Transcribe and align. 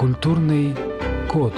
Культурный 0.00 0.74
код. 1.30 1.52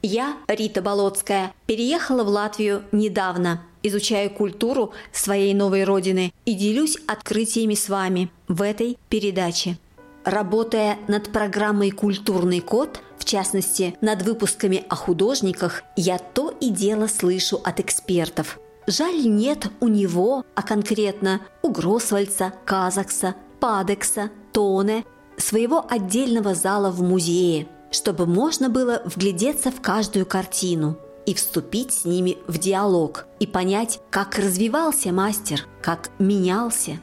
Я, 0.00 0.36
Рита 0.46 0.80
Болотская, 0.80 1.52
переехала 1.66 2.22
в 2.22 2.28
Латвию 2.28 2.84
недавно, 2.92 3.64
изучаю 3.82 4.30
культуру 4.30 4.92
своей 5.10 5.54
новой 5.54 5.82
родины 5.82 6.32
и 6.44 6.54
делюсь 6.54 6.96
открытиями 7.08 7.74
с 7.74 7.88
вами 7.88 8.30
в 8.46 8.62
этой 8.62 8.96
передаче. 9.08 9.76
Работая 10.24 10.98
над 11.08 11.32
программой 11.32 11.90
«Культурный 11.90 12.60
код», 12.60 13.00
в 13.18 13.24
частности, 13.24 13.96
над 14.00 14.22
выпусками 14.22 14.84
о 14.88 14.94
художниках, 14.94 15.82
я 15.96 16.18
то 16.18 16.54
и 16.60 16.70
дело 16.70 17.08
слышу 17.08 17.60
от 17.64 17.80
экспертов– 17.80 18.60
Жаль, 18.86 19.26
нет 19.26 19.68
у 19.80 19.88
него, 19.88 20.44
а 20.54 20.62
конкретно 20.62 21.40
у 21.62 21.70
Гросвальца, 21.70 22.52
Казакса, 22.64 23.34
Падекса, 23.58 24.30
Тоне, 24.52 25.04
своего 25.36 25.84
отдельного 25.88 26.54
зала 26.54 26.92
в 26.92 27.02
музее, 27.02 27.66
чтобы 27.90 28.26
можно 28.26 28.68
было 28.68 29.02
вглядеться 29.04 29.72
в 29.72 29.80
каждую 29.80 30.24
картину 30.24 30.98
и 31.26 31.34
вступить 31.34 31.92
с 31.92 32.04
ними 32.04 32.38
в 32.46 32.58
диалог 32.58 33.26
и 33.40 33.46
понять, 33.46 34.00
как 34.10 34.38
развивался 34.38 35.10
мастер, 35.12 35.66
как 35.82 36.10
менялся. 36.20 37.00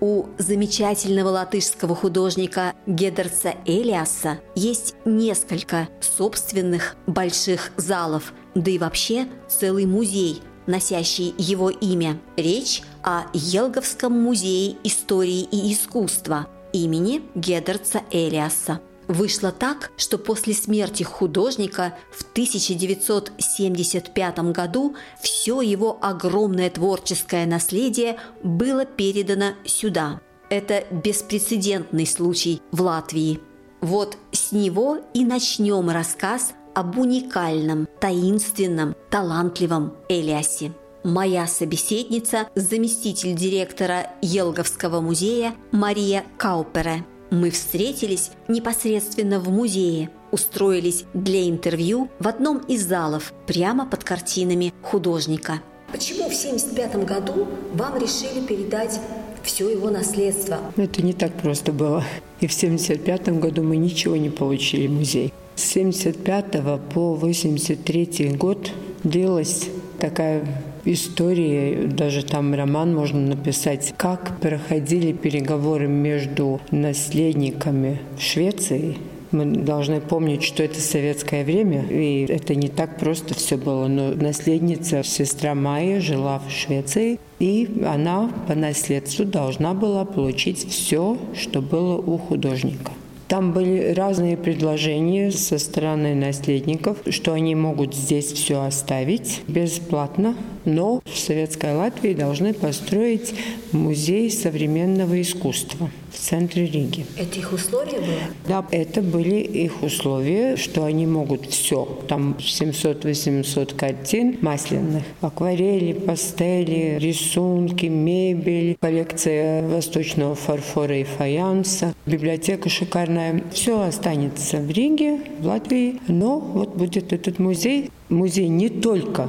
У 0.00 0.26
замечательного 0.38 1.28
латышского 1.28 1.94
художника 1.94 2.72
Гедерца 2.86 3.54
Элиаса 3.66 4.38
есть 4.54 4.96
несколько 5.04 5.88
собственных 6.00 6.96
больших 7.06 7.72
залов, 7.76 8.32
да 8.54 8.70
и 8.70 8.78
вообще 8.78 9.28
целый 9.48 9.84
музей– 9.84 10.42
носящий 10.66 11.34
его 11.38 11.70
имя. 11.70 12.18
Речь 12.36 12.82
о 13.02 13.22
Елговском 13.32 14.12
музее 14.12 14.76
истории 14.84 15.42
и 15.42 15.72
искусства 15.72 16.46
имени 16.72 17.22
Гедерца 17.34 18.02
Элиаса. 18.10 18.80
Вышло 19.06 19.52
так, 19.52 19.92
что 19.96 20.18
после 20.18 20.54
смерти 20.54 21.02
художника 21.02 21.94
в 22.10 22.22
1975 22.32 24.38
году 24.52 24.96
все 25.20 25.60
его 25.60 25.98
огромное 26.00 26.70
творческое 26.70 27.44
наследие 27.44 28.16
было 28.42 28.86
передано 28.86 29.50
сюда. 29.66 30.22
Это 30.48 30.86
беспрецедентный 30.90 32.06
случай 32.06 32.62
в 32.70 32.80
Латвии. 32.80 33.40
Вот 33.80 34.16
с 34.32 34.52
него 34.52 35.00
и 35.12 35.24
начнем 35.24 35.90
рассказ 35.90 36.54
об 36.74 36.98
уникальном, 36.98 37.88
таинственном, 38.00 38.94
талантливом 39.10 39.94
Элиасе. 40.08 40.72
Моя 41.04 41.46
собеседница– 41.46 42.48
заместитель 42.54 43.34
директора 43.34 44.10
Елговского 44.22 45.00
музея 45.00 45.54
Мария 45.70 46.24
Каупере. 46.38 47.04
Мы 47.30 47.50
встретились 47.50 48.30
непосредственно 48.48 49.38
в 49.38 49.50
музее, 49.50 50.10
устроились 50.30 51.04
для 51.12 51.48
интервью 51.48 52.08
в 52.18 52.28
одном 52.28 52.58
из 52.58 52.86
залов, 52.86 53.32
прямо 53.46 53.86
под 53.86 54.02
картинами 54.02 54.72
художника. 54.82 55.60
Почему 55.92 56.28
в 56.30 56.34
1975 56.34 57.04
году 57.04 57.48
вам 57.74 57.98
решили 57.98 58.40
передать 58.40 58.98
все 59.42 59.68
его 59.68 59.90
наследство? 59.90 60.58
Это 60.76 61.02
не 61.02 61.12
так 61.12 61.34
просто 61.34 61.72
было. 61.72 62.02
И 62.40 62.46
в 62.46 62.56
1975 62.56 63.40
году 63.40 63.62
мы 63.62 63.76
ничего 63.76 64.16
не 64.16 64.30
получили 64.30 64.86
в 64.86 64.92
музей. 64.92 65.32
С 65.56 65.62
75 65.72 66.62
по 66.92 67.14
83 67.14 68.34
год 68.36 68.70
длилась 69.04 69.68
такая 69.98 70.44
история, 70.84 71.86
даже 71.86 72.24
там 72.24 72.54
роман 72.54 72.94
можно 72.94 73.20
написать, 73.20 73.94
как 73.96 74.40
проходили 74.40 75.12
переговоры 75.12 75.86
между 75.86 76.60
наследниками 76.70 78.00
Швеции 78.18 78.96
мы 79.34 79.46
должны 79.46 80.00
помнить, 80.00 80.44
что 80.44 80.62
это 80.62 80.80
советское 80.80 81.44
время, 81.44 81.84
и 81.90 82.24
это 82.28 82.54
не 82.54 82.68
так 82.68 82.98
просто 82.98 83.34
все 83.34 83.56
было. 83.56 83.88
Но 83.88 84.14
наследница, 84.14 85.02
сестра 85.02 85.54
Майя, 85.54 86.00
жила 86.00 86.38
в 86.38 86.50
Швеции, 86.50 87.18
и 87.40 87.82
она 87.84 88.30
по 88.46 88.54
наследству 88.54 89.24
должна 89.24 89.74
была 89.74 90.04
получить 90.04 90.68
все, 90.70 91.18
что 91.34 91.60
было 91.60 91.96
у 91.96 92.16
художника. 92.16 92.92
Там 93.34 93.50
были 93.50 93.92
разные 93.94 94.36
предложения 94.36 95.32
со 95.32 95.58
стороны 95.58 96.14
наследников, 96.14 96.98
что 97.10 97.32
они 97.32 97.56
могут 97.56 97.92
здесь 97.92 98.26
все 98.26 98.62
оставить 98.62 99.42
бесплатно, 99.48 100.36
но 100.64 101.02
в 101.04 101.18
Советской 101.18 101.74
Латвии 101.74 102.14
должны 102.14 102.54
построить 102.54 103.34
музей 103.72 104.30
современного 104.30 105.20
искусства 105.20 105.90
в 106.14 106.18
центре 106.18 106.66
Риги. 106.66 107.04
Это 107.16 107.38
их 107.38 107.52
условия 107.52 107.98
были? 107.98 108.20
Да, 108.48 108.64
это 108.70 109.02
были 109.02 109.36
их 109.36 109.82
условия, 109.82 110.56
что 110.56 110.84
они 110.84 111.06
могут 111.06 111.46
все. 111.46 111.84
Там 112.08 112.36
700-800 112.38 113.74
картин 113.74 114.38
масляных, 114.40 115.02
акварели, 115.20 115.92
пастели, 115.92 116.98
рисунки, 116.98 117.86
мебель, 117.86 118.76
коллекция 118.80 119.66
восточного 119.66 120.34
фарфора 120.34 120.98
и 120.98 121.04
фаянса, 121.04 121.94
библиотека 122.06 122.68
шикарная. 122.68 123.42
Все 123.52 123.82
останется 123.82 124.58
в 124.58 124.70
Риге, 124.70 125.20
в 125.40 125.46
Латвии, 125.46 126.00
но 126.08 126.38
вот 126.38 126.76
будет 126.76 127.12
этот 127.12 127.38
музей. 127.38 127.90
Музей 128.08 128.48
не 128.48 128.68
только 128.68 129.28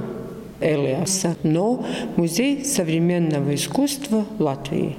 Элиаса, 0.62 1.36
но 1.44 1.86
музей 2.16 2.64
современного 2.64 3.56
искусства 3.56 4.26
Латвии. 4.40 4.96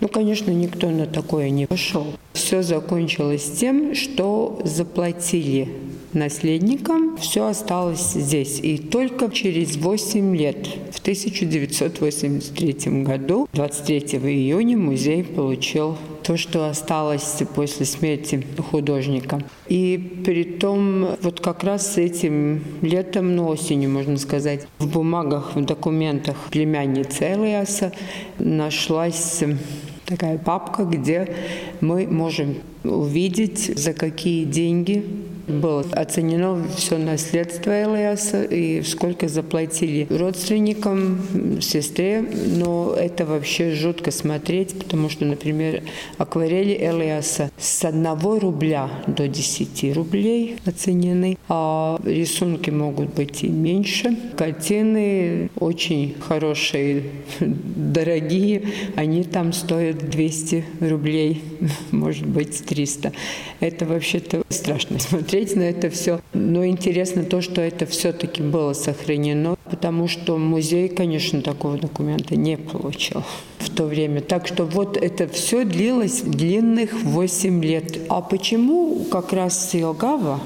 Ну, 0.00 0.08
конечно, 0.08 0.50
никто 0.50 0.90
на 0.90 1.06
такое 1.06 1.50
не 1.50 1.66
пошел. 1.66 2.06
Все 2.32 2.62
закончилось 2.62 3.52
тем, 3.58 3.94
что 3.94 4.60
заплатили 4.64 5.68
наследникам, 6.12 7.16
все 7.18 7.46
осталось 7.46 8.14
здесь. 8.14 8.60
И 8.60 8.78
только 8.78 9.30
через 9.30 9.76
8 9.76 10.36
лет, 10.36 10.68
в 10.90 11.00
1983 11.00 13.02
году, 13.02 13.48
23 13.52 14.18
июня, 14.18 14.76
музей 14.76 15.22
получил 15.22 15.96
то, 16.22 16.36
что 16.36 16.68
осталось 16.68 17.42
после 17.54 17.86
смерти 17.86 18.44
художника. 18.70 19.42
И 19.68 20.22
при 20.24 20.44
том, 20.44 21.16
вот 21.22 21.40
как 21.40 21.64
раз 21.64 21.94
с 21.94 21.98
этим 21.98 22.62
летом, 22.82 23.36
ну 23.36 23.48
осенью, 23.48 23.90
можно 23.90 24.16
сказать, 24.16 24.66
в 24.78 24.88
бумагах, 24.88 25.54
в 25.54 25.64
документах 25.64 26.36
племянницы 26.50 27.32
Элиаса 27.32 27.92
нашлась 28.38 29.42
такая 30.10 30.38
папка, 30.38 30.84
где 30.84 31.34
мы 31.80 32.06
можем 32.06 32.56
увидеть, 32.84 33.78
за 33.78 33.92
какие 33.94 34.44
деньги 34.44 35.04
было 35.50 35.84
оценено 35.92 36.66
все 36.76 36.98
наследство 36.98 37.70
Элиаса 37.70 38.42
и 38.44 38.82
сколько 38.82 39.28
заплатили 39.28 40.06
родственникам, 40.10 41.60
сестре. 41.60 42.24
Но 42.46 42.94
это 42.94 43.24
вообще 43.24 43.72
жутко 43.72 44.10
смотреть, 44.10 44.78
потому 44.78 45.08
что, 45.08 45.24
например, 45.24 45.82
акварели 46.18 46.74
Элиаса 46.74 47.50
с 47.58 47.84
1 47.84 48.06
рубля 48.38 48.90
до 49.06 49.28
10 49.28 49.94
рублей 49.94 50.56
оценены, 50.66 51.36
а 51.48 52.00
рисунки 52.04 52.70
могут 52.70 53.14
быть 53.14 53.42
и 53.42 53.48
меньше. 53.48 54.16
Картины 54.36 55.50
очень 55.58 56.14
хорошие, 56.20 57.04
дорогие, 57.40 58.62
они 58.96 59.24
там 59.24 59.52
стоят 59.52 60.10
200 60.10 60.64
рублей, 60.80 61.42
может 61.90 62.26
быть, 62.26 62.64
300. 62.64 63.12
Это 63.60 63.86
вообще-то 63.86 64.42
страшно 64.48 64.98
смотреть 64.98 65.39
смотреть 65.40 65.56
на 65.56 65.62
это 65.62 65.90
все. 65.90 66.20
Но 66.32 66.66
интересно 66.66 67.24
то, 67.24 67.40
что 67.40 67.60
это 67.60 67.86
все-таки 67.86 68.42
было 68.42 68.72
сохранено, 68.72 69.56
потому 69.70 70.08
что 70.08 70.36
музей, 70.36 70.88
конечно, 70.88 71.42
такого 71.42 71.78
документа 71.78 72.36
не 72.36 72.56
получил 72.56 73.22
в 73.58 73.70
то 73.70 73.84
время. 73.84 74.20
Так 74.20 74.46
что 74.46 74.64
вот 74.64 74.96
это 74.96 75.28
все 75.28 75.64
длилось 75.64 76.22
длинных 76.22 77.02
8 77.02 77.64
лет. 77.64 77.98
А 78.08 78.20
почему 78.20 79.04
как 79.10 79.32
раз 79.32 79.70
Силгава 79.70 80.40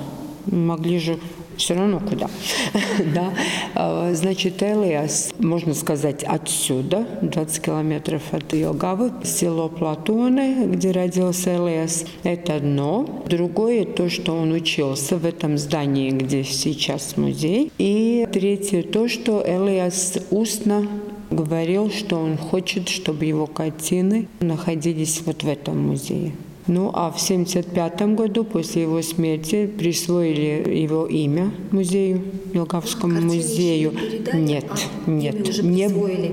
могли 0.46 0.98
же 0.98 1.18
все 1.56 1.74
равно 1.74 2.00
куда. 2.00 2.28
да. 3.14 3.32
А, 3.74 4.12
значит, 4.14 4.62
Элиас, 4.62 5.32
можно 5.38 5.74
сказать, 5.74 6.24
отсюда, 6.24 7.06
20 7.22 7.62
километров 7.62 8.22
от 8.32 8.52
Елгавы, 8.52 9.12
село 9.24 9.68
Платоны, 9.68 10.66
где 10.66 10.90
родился 10.90 11.56
Элиас. 11.56 12.04
Это 12.22 12.56
одно. 12.56 13.24
Другое, 13.26 13.84
то, 13.84 14.08
что 14.08 14.34
он 14.34 14.52
учился 14.52 15.16
в 15.16 15.24
этом 15.24 15.58
здании, 15.58 16.10
где 16.10 16.44
сейчас 16.44 17.16
музей. 17.16 17.70
И 17.78 18.26
третье, 18.32 18.82
то, 18.82 19.08
что 19.08 19.42
Элиас 19.46 20.18
устно 20.30 20.88
говорил, 21.30 21.90
что 21.90 22.16
он 22.16 22.36
хочет, 22.36 22.88
чтобы 22.88 23.24
его 23.24 23.46
картины 23.46 24.28
находились 24.40 25.22
вот 25.24 25.42
в 25.42 25.48
этом 25.48 25.88
музее. 25.88 26.32
Ну 26.66 26.90
а 26.94 27.10
в 27.10 27.22
1975 27.22 28.14
году, 28.14 28.44
после 28.44 28.82
его 28.82 29.02
смерти, 29.02 29.66
присвоили 29.66 30.74
его 30.74 31.06
имя 31.06 31.52
музею, 31.70 32.22
Елгавскому 32.54 33.20
музею. 33.20 33.92
Нет, 34.32 34.64
а, 35.06 35.10
нет. 35.10 35.62
не, 35.62 35.88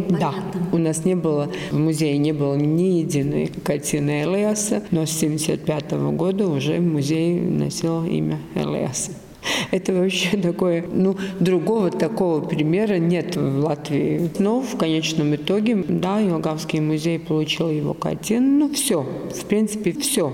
да, 0.10 0.34
у 0.72 0.78
нас 0.78 1.04
не 1.04 1.16
было, 1.16 1.50
в 1.72 1.78
музее 1.78 2.18
не 2.18 2.32
было 2.32 2.56
ни 2.56 3.00
единой 3.00 3.52
картины 3.64 4.24
Элиаса, 4.24 4.84
но 4.92 5.06
с 5.06 5.18
1975 5.18 5.92
года 6.16 6.48
уже 6.48 6.80
музей 6.80 7.40
носил 7.40 8.06
имя 8.06 8.40
Элиаса. 8.56 9.12
Это 9.72 9.94
вообще 9.94 10.38
такое, 10.38 10.86
ну, 10.88 11.18
другого 11.40 11.90
такого 11.92 12.42
примера 12.42 12.96
нет 12.96 13.36
в 13.36 13.64
Латвии. 13.64 14.32
Но 14.40 14.62
в 14.62 14.78
конечном 14.78 15.36
итоге, 15.36 15.76
да, 15.76 16.20
Елгавский 16.20 16.80
музей 16.80 17.20
получил 17.20 17.70
его 17.70 17.94
картину. 17.94 18.62
Ну, 18.62 18.70
все, 18.74 19.02
в 19.02 19.46
принципе, 19.46 19.92
все. 19.94 20.34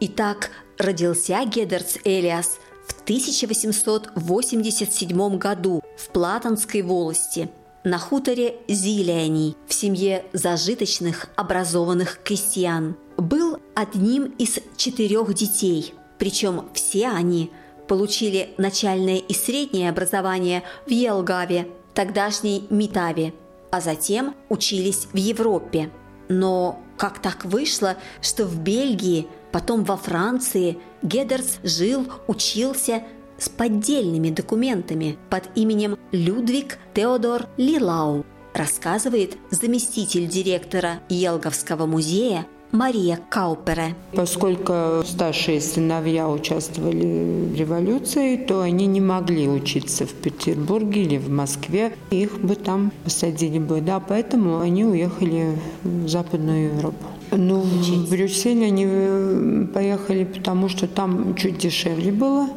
Итак, 0.00 0.50
родился 0.78 1.42
Гедерц 1.46 1.96
Элиас 2.04 2.58
в 2.86 3.02
1887 3.02 5.38
году 5.38 5.82
в 5.96 6.08
Платонской 6.10 6.82
волости– 6.82 7.48
на 7.84 7.98
хуторе 7.98 8.56
Зилиани 8.68 9.56
в 9.66 9.74
семье 9.74 10.24
зажиточных 10.32 11.28
образованных 11.36 12.20
крестьян. 12.22 12.96
Был 13.16 13.58
одним 13.74 14.34
из 14.38 14.58
четырех 14.76 15.32
детей, 15.34 15.94
причем 16.18 16.68
все 16.74 17.08
они 17.08 17.50
получили 17.88 18.50
начальное 18.58 19.16
и 19.16 19.34
среднее 19.34 19.90
образование 19.90 20.62
в 20.86 20.90
Елгаве, 20.90 21.68
тогдашней 21.94 22.66
Митаве, 22.70 23.34
а 23.70 23.80
затем 23.80 24.34
учились 24.48 25.08
в 25.12 25.16
Европе. 25.16 25.90
Но 26.28 26.80
как 26.96 27.20
так 27.20 27.44
вышло, 27.44 27.96
что 28.20 28.44
в 28.44 28.60
Бельгии, 28.60 29.26
потом 29.52 29.84
во 29.84 29.96
Франции 29.96 30.78
Гедерс 31.02 31.58
жил, 31.64 32.06
учился, 32.28 33.02
с 33.40 33.48
поддельными 33.48 34.30
документами 34.30 35.16
под 35.28 35.48
именем 35.56 35.96
Людвиг 36.12 36.78
Теодор 36.94 37.46
Лилау, 37.56 38.24
рассказывает 38.54 39.36
заместитель 39.50 40.28
директора 40.28 41.00
Елговского 41.08 41.86
музея 41.86 42.46
Мария 42.72 43.18
Каупере. 43.30 43.96
Поскольку 44.12 45.02
старшие 45.04 45.60
сыновья 45.60 46.28
участвовали 46.28 47.48
в 47.52 47.56
революции, 47.56 48.36
то 48.36 48.60
они 48.60 48.86
не 48.86 49.00
могли 49.00 49.48
учиться 49.48 50.06
в 50.06 50.12
Петербурге 50.12 51.02
или 51.02 51.18
в 51.18 51.28
Москве. 51.28 51.92
Их 52.10 52.40
бы 52.40 52.54
там 52.54 52.92
посадили 53.02 53.58
бы. 53.58 53.80
Да, 53.80 53.98
поэтому 53.98 54.60
они 54.60 54.84
уехали 54.84 55.58
в 55.82 56.08
Западную 56.08 56.74
Европу. 56.74 57.06
Ну, 57.32 57.60
в 57.60 58.10
Брюссель 58.10 58.64
они 58.64 59.66
поехали, 59.72 60.24
потому 60.24 60.68
что 60.68 60.86
там 60.86 61.34
чуть 61.34 61.58
дешевле 61.58 62.12
было 62.12 62.48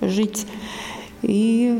жить. 0.00 0.46
И 1.22 1.78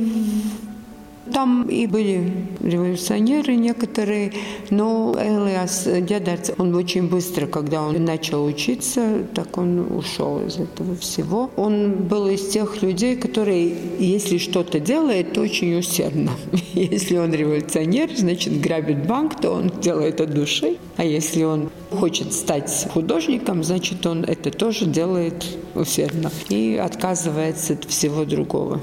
там 1.32 1.68
и 1.68 1.86
были 1.86 2.30
революционеры 2.60 3.56
некоторые, 3.56 4.32
но 4.70 5.14
Элиас 5.18 5.84
Дядерц, 5.84 6.50
он 6.58 6.74
очень 6.74 7.08
быстро, 7.08 7.46
когда 7.46 7.82
он 7.82 8.04
начал 8.04 8.44
учиться, 8.44 9.24
так 9.34 9.56
он 9.56 9.96
ушел 9.96 10.44
из 10.46 10.56
этого 10.56 10.96
всего. 10.96 11.50
Он 11.56 11.92
был 11.92 12.28
из 12.28 12.48
тех 12.48 12.82
людей, 12.82 13.16
которые, 13.16 13.74
если 13.98 14.38
что-то 14.38 14.80
делает, 14.80 15.32
то 15.32 15.40
очень 15.40 15.78
усердно. 15.78 16.32
Если 16.74 17.16
он 17.16 17.32
революционер, 17.32 18.10
значит, 18.16 18.60
грабит 18.60 19.06
банк, 19.06 19.40
то 19.40 19.50
он 19.50 19.70
делает 19.80 20.20
от 20.20 20.34
души. 20.34 20.76
А 20.96 21.04
если 21.04 21.42
он 21.44 21.70
хочет 21.90 22.32
стать 22.32 22.88
художником, 22.92 23.64
значит, 23.64 24.06
он 24.06 24.24
это 24.24 24.50
тоже 24.50 24.86
делает 24.86 25.44
усердно 25.74 26.30
и 26.48 26.76
отказывается 26.76 27.74
от 27.74 27.84
всего 27.84 28.24
другого. 28.24 28.80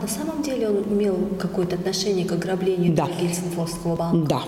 На 0.00 0.08
самом 0.08 0.42
деле 0.42 0.68
он 0.68 0.82
имел 0.92 1.16
какое-то 1.38 1.76
отношение 1.76 2.24
к 2.24 2.32
ограблению 2.32 2.94
да. 2.94 3.08
Гельсинфорского 3.20 3.96
банка? 3.96 4.28
Да. 4.28 4.42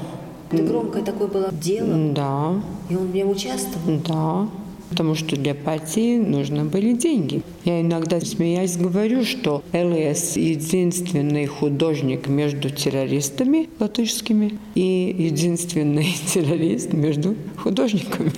Это 0.50 0.62
громкое 0.62 1.02
такое 1.02 1.28
было 1.28 1.50
дело? 1.52 2.12
Да. 2.12 2.54
И 2.90 2.96
он 2.96 3.06
в 3.06 3.14
нем 3.14 3.31
участвовал? 3.31 4.00
Да. 4.06 4.48
Потому 4.88 5.14
что 5.16 5.37
для 5.37 5.54
партии 5.54 6.19
нужны 6.19 6.64
были 6.64 6.93
деньги. 6.93 7.43
Я 7.64 7.81
иногда, 7.81 8.20
смеясь, 8.20 8.76
говорю, 8.76 9.25
что 9.25 9.62
ЛС– 9.72 10.37
единственный 10.37 11.46
художник 11.46 12.28
между 12.28 12.70
террористами 12.70 13.69
латышскими 13.81 14.58
и 14.76 15.14
единственный 15.19 16.16
террорист 16.32 16.93
между 16.93 17.34
художниками. 17.56 18.32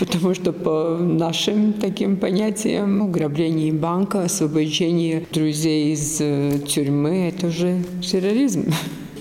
Потому 0.00 0.34
что 0.34 0.52
по 0.54 0.96
нашим 0.98 1.74
таким 1.74 2.16
понятиям 2.16 3.02
ограбление 3.02 3.70
банка, 3.70 4.22
освобождение 4.22 5.26
друзей 5.30 5.92
из 5.92 6.16
э, 6.20 6.58
тюрьмы– 6.66 7.28
это 7.28 7.48
уже 7.48 7.82
терроризм. 8.00 8.72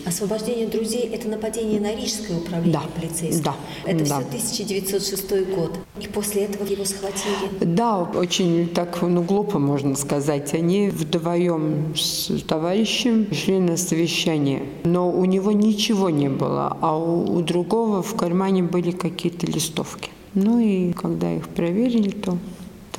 Освобождение 0.05 0.67
друзей– 0.67 1.01
это 1.13 1.27
нападение 1.27 1.81
на 1.81 1.93
Рижское 1.93 2.37
управление 2.37 2.79
да. 2.79 3.01
полицейское. 3.01 3.43
Да. 3.43 3.55
Это 3.85 4.07
да. 4.07 4.21
все 4.39 4.63
1906 4.63 5.53
год. 5.53 5.77
И 6.01 6.07
после 6.07 6.43
этого 6.43 6.65
его 6.65 6.85
схватили. 6.85 7.35
Да, 7.59 7.99
очень 7.99 8.69
так 8.69 9.01
ну, 9.01 9.21
глупо 9.21 9.59
можно 9.59 9.97
сказать. 9.97 10.53
Они 10.53 10.89
вдвоем 10.89 11.93
с 11.93 12.41
товарищем 12.47 13.27
шли 13.33 13.59
на 13.59 13.75
совещание. 13.75 14.63
Но 14.85 15.11
у 15.11 15.25
него 15.25 15.51
ничего 15.51 16.09
не 16.09 16.29
было, 16.29 16.77
а 16.79 16.97
у, 16.97 17.35
у 17.35 17.41
другого 17.41 18.01
в 18.01 18.15
кармане 18.15 18.63
были 18.63 18.91
какие-то 18.91 19.45
листовки. 19.45 20.09
Ну 20.33 20.59
и 20.59 20.93
когда 20.93 21.33
их 21.33 21.47
проверили, 21.49 22.09
то 22.09 22.37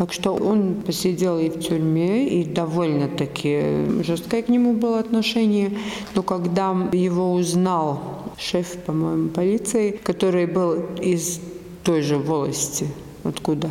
так 0.01 0.15
что 0.15 0.33
он 0.35 0.77
посидел 0.77 1.39
и 1.39 1.51
в 1.51 1.61
тюрьме, 1.61 2.27
и 2.27 2.45
довольно-таки 2.45 4.03
жесткое 4.03 4.43
к 4.43 4.49
нему 4.49 4.73
было 4.73 4.99
отношение. 4.99 5.77
Но 6.15 6.23
когда 6.23 6.75
его 6.93 7.35
узнал 7.35 8.01
шеф, 8.39 8.79
по-моему, 8.87 9.29
полиции, 9.29 10.01
который 10.03 10.47
был 10.47 10.87
из 11.03 11.41
той 11.85 12.01
же 12.01 12.17
волости, 12.17 12.87
откуда 13.25 13.71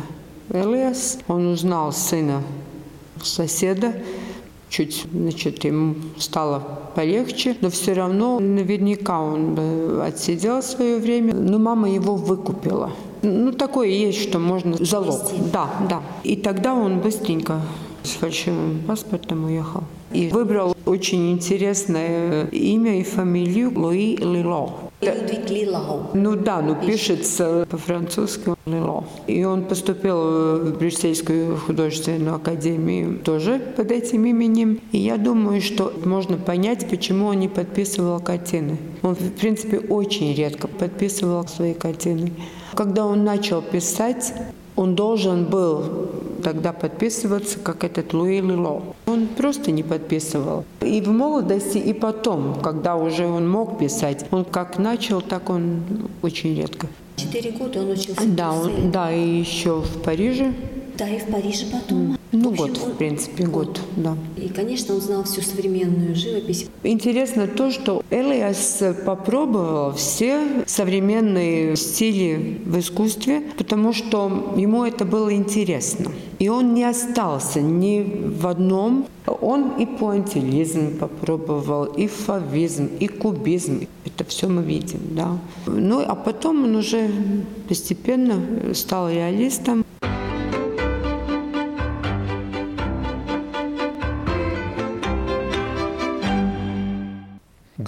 Элиас, 0.50 1.18
он 1.26 1.48
узнал 1.48 1.92
сына 1.92 2.44
соседа, 3.20 3.92
чуть, 4.68 5.06
значит, 5.12 5.64
ему 5.64 5.96
стало 6.16 6.62
полегче, 6.94 7.56
но 7.60 7.70
все 7.70 7.92
равно 7.92 8.38
наверняка 8.38 9.20
он 9.20 10.00
отсидел 10.00 10.62
свое 10.62 10.98
время, 10.98 11.34
но 11.34 11.58
мама 11.58 11.90
его 11.90 12.14
выкупила. 12.14 12.92
Ну, 13.22 13.52
такое 13.52 13.88
есть, 13.88 14.22
что 14.22 14.38
можно 14.38 14.76
залог. 14.84 15.20
Да, 15.52 15.68
да. 15.88 16.02
И 16.24 16.36
тогда 16.36 16.74
он 16.74 17.00
быстренько 17.00 17.60
с 18.02 18.10
фальшивым 18.10 18.80
паспортом 18.86 19.44
уехал. 19.44 19.84
И 20.12 20.28
выбрал 20.28 20.74
очень 20.86 21.32
интересное 21.32 22.46
имя 22.46 22.98
и 22.98 23.04
фамилию 23.04 23.72
Луи 23.78 24.16
Лило. 24.16 24.90
Людвиг 25.00 25.48
Лилау. 25.48 26.10
Ну 26.12 26.36
да, 26.36 26.60
ну 26.60 26.74
пишется 26.74 27.66
по-французски 27.70 28.54
Лило. 28.66 29.04
И 29.26 29.44
он 29.44 29.64
поступил 29.64 30.58
в 30.58 30.78
Брюссельскую 30.78 31.56
художественную 31.56 32.34
академию 32.34 33.18
тоже 33.18 33.60
под 33.76 33.90
этим 33.92 34.26
именем. 34.26 34.80
И 34.92 34.98
я 34.98 35.16
думаю, 35.16 35.62
что 35.62 35.92
можно 36.04 36.36
понять, 36.36 36.88
почему 36.90 37.26
он 37.26 37.38
не 37.38 37.48
подписывал 37.48 38.20
картины. 38.20 38.76
Он, 39.02 39.14
в 39.14 39.32
принципе, 39.32 39.78
очень 39.78 40.34
редко 40.34 40.68
подписывал 40.68 41.46
свои 41.48 41.72
картины. 41.72 42.32
Когда 42.74 43.06
он 43.06 43.24
начал 43.24 43.62
писать, 43.62 44.32
он 44.76 44.94
должен 44.94 45.44
был 45.44 46.08
тогда 46.42 46.72
подписываться, 46.72 47.58
как 47.58 47.84
этот 47.84 48.14
Луи 48.14 48.40
Лило. 48.40 48.82
Он 49.06 49.26
просто 49.26 49.70
не 49.72 49.82
подписывал. 49.82 50.64
И 50.80 51.00
в 51.00 51.08
молодости, 51.08 51.78
и 51.78 51.92
потом, 51.92 52.60
когда 52.62 52.96
уже 52.96 53.26
он 53.26 53.48
мог 53.48 53.78
писать, 53.78 54.26
он 54.30 54.44
как 54.44 54.78
начал, 54.78 55.20
так 55.20 55.50
он 55.50 55.82
очень 56.22 56.56
редко. 56.56 56.86
Четыре 57.16 57.50
года 57.50 57.80
он 57.80 57.90
учился 57.90 58.26
да, 58.26 58.52
он, 58.52 58.90
да, 58.90 59.12
и 59.12 59.40
еще 59.40 59.80
в 59.80 60.02
Париже. 60.02 60.54
Да, 60.96 61.06
и 61.08 61.18
в 61.18 61.26
Париже 61.26 61.66
потом. 61.70 62.16
Ну, 62.32 62.50
общем, 62.50 62.66
год, 62.66 62.76
в 62.76 62.96
принципе, 62.96 63.44
год, 63.44 63.80
да. 63.96 64.16
И, 64.36 64.48
конечно, 64.48 64.94
он 64.94 65.00
знал 65.00 65.24
всю 65.24 65.42
современную 65.42 66.14
живопись. 66.14 66.66
Интересно 66.84 67.48
то, 67.48 67.70
что 67.70 68.04
Элиас 68.10 68.82
попробовал 69.04 69.94
все 69.94 70.64
современные 70.66 71.74
стили 71.76 72.60
в 72.64 72.78
искусстве, 72.78 73.42
потому 73.58 73.92
что 73.92 74.52
ему 74.56 74.84
это 74.84 75.04
было 75.04 75.34
интересно. 75.34 76.12
И 76.38 76.48
он 76.48 76.72
не 76.74 76.84
остался 76.84 77.60
ни 77.60 78.30
в 78.40 78.46
одном. 78.46 79.06
Он 79.26 79.72
и 79.78 79.86
пуантилизм 79.86 80.98
попробовал, 80.98 81.84
и 81.84 82.06
фавизм, 82.06 82.88
и 82.98 83.08
кубизм. 83.08 83.86
Это 84.06 84.24
все 84.24 84.48
мы 84.48 84.62
видим, 84.62 85.00
да. 85.10 85.36
Ну, 85.66 86.00
а 86.00 86.14
потом 86.14 86.64
он 86.64 86.76
уже 86.76 87.10
постепенно 87.68 88.40
стал 88.74 89.10
реалистом. 89.10 89.84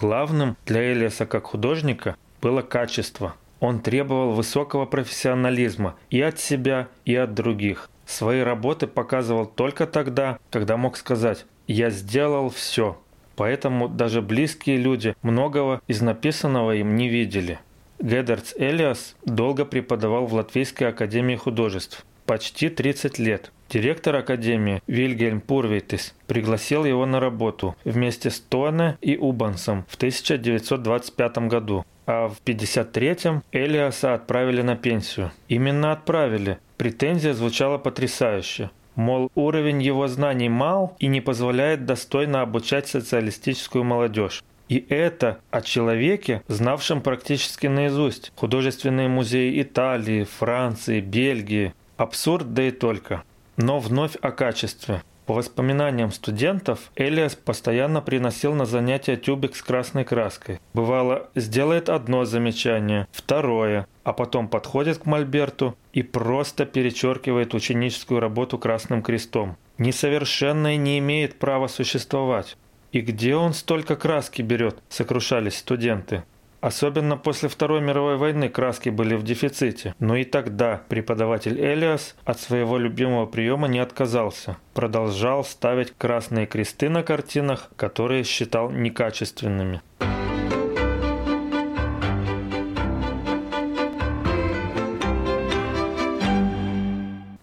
Главным 0.02 0.56
для 0.66 0.92
Элиаса 0.92 1.26
как 1.26 1.44
художника 1.44 2.16
было 2.40 2.62
качество. 2.62 3.37
Он 3.61 3.78
требовал 3.78 4.32
высокого 4.32 4.85
профессионализма 4.85 5.94
и 6.11 6.21
от 6.21 6.40
себя, 6.40 6.88
и 7.04 7.14
от 7.14 7.35
других. 7.35 7.88
Свои 8.04 8.40
работы 8.40 8.88
показывал 8.88 9.47
только 9.47 9.87
тогда, 9.87 10.40
когда 10.50 10.76
мог 10.76 10.97
сказать 10.97 11.47
«я 11.68 11.88
сделал 11.90 12.50
все». 12.50 12.99
Поэтому 13.37 13.88
даже 13.88 14.23
близкие 14.23 14.76
люди 14.76 15.14
многого 15.23 15.80
из 15.87 16.02
написанного 16.02 16.73
им 16.75 16.97
не 16.97 17.09
видели. 17.09 17.61
Гедерц 18.00 18.54
Элиас 18.56 19.14
долго 19.25 19.64
преподавал 19.64 20.26
в 20.26 20.35
Латвийской 20.35 20.88
академии 20.88 21.37
художеств. 21.37 22.04
Почти 22.32 22.70
30 22.70 23.18
лет. 23.18 23.52
Директор 23.68 24.16
академии 24.16 24.82
Вильгельм 24.86 25.42
Пурвитис 25.42 26.14
пригласил 26.26 26.86
его 26.86 27.04
на 27.04 27.20
работу 27.20 27.76
вместе 27.84 28.30
с 28.30 28.40
Тоне 28.40 28.96
и 29.02 29.18
Убансом 29.18 29.84
в 29.86 29.96
1925 29.96 31.38
году. 31.48 31.84
А 32.06 32.28
в 32.28 32.40
1953-м 32.42 33.42
Элиаса 33.52 34.14
отправили 34.14 34.62
на 34.62 34.76
пенсию. 34.76 35.30
Именно 35.48 35.92
отправили. 35.92 36.56
Претензия 36.78 37.34
звучала 37.34 37.76
потрясающе. 37.76 38.70
Мол, 38.94 39.30
уровень 39.34 39.82
его 39.82 40.08
знаний 40.08 40.48
мал 40.48 40.96
и 40.98 41.08
не 41.08 41.20
позволяет 41.20 41.84
достойно 41.84 42.40
обучать 42.40 42.88
социалистическую 42.88 43.84
молодежь. 43.84 44.42
И 44.70 44.86
это 44.88 45.38
о 45.50 45.60
человеке, 45.60 46.40
знавшем 46.48 47.02
практически 47.02 47.66
наизусть 47.66 48.32
художественные 48.36 49.08
музеи 49.08 49.60
Италии, 49.60 50.24
Франции, 50.24 51.02
Бельгии. 51.02 51.74
Абсурд, 51.96 52.54
да 52.54 52.64
и 52.64 52.70
только. 52.70 53.22
Но 53.56 53.78
вновь 53.78 54.16
о 54.20 54.30
качестве. 54.30 55.02
По 55.26 55.34
воспоминаниям 55.34 56.11
студентов, 56.11 56.90
Элиас 56.96 57.37
постоянно 57.37 58.00
приносил 58.00 58.54
на 58.54 58.66
занятия 58.66 59.16
тюбик 59.16 59.54
с 59.54 59.62
красной 59.62 60.04
краской. 60.04 60.61
Бывало, 60.75 61.30
сделает 61.37 61.88
одно 61.88 62.25
замечание, 62.25 63.06
второе, 63.12 63.87
а 64.02 64.12
потом 64.12 64.49
подходит 64.49 64.99
к 64.99 65.06
Мольберту 65.06 65.76
и 65.92 66.02
просто 66.02 66.66
перечеркивает 66.66 67.54
ученическую 67.54 68.18
работу 68.18 68.58
красным 68.58 69.00
крестом. 69.00 69.56
Несовершенное 69.78 70.76
не 70.76 70.99
имеет 70.99 71.38
права 71.38 71.68
существовать. 71.68 72.56
И 72.90 73.00
где 73.00 73.37
он 73.37 73.54
столько 73.54 73.96
краски 73.96 74.42
берет, 74.42 74.76
сокрушались 74.88 75.58
студенты. 75.58 76.25
Особенно 76.62 77.16
после 77.16 77.49
Второй 77.49 77.81
мировой 77.81 78.16
войны 78.16 78.49
краски 78.49 78.88
были 78.88 79.16
в 79.16 79.25
дефиците. 79.25 79.97
Но 79.99 80.14
и 80.14 80.23
тогда 80.23 80.81
преподаватель 80.88 81.61
Элиас 81.61 82.14
от 82.25 82.38
своего 82.38 82.78
любимого 82.78 83.26
приема 83.26 83.66
не 83.66 83.81
отказался. 83.81 84.57
Продолжал 84.73 85.45
ставить 85.45 85.92
красные 85.99 86.47
кресты 86.47 86.88
на 86.88 87.02
картинах, 87.02 87.69
которые 87.75 88.23
считал 88.23 88.71
некачественными. 88.71 89.83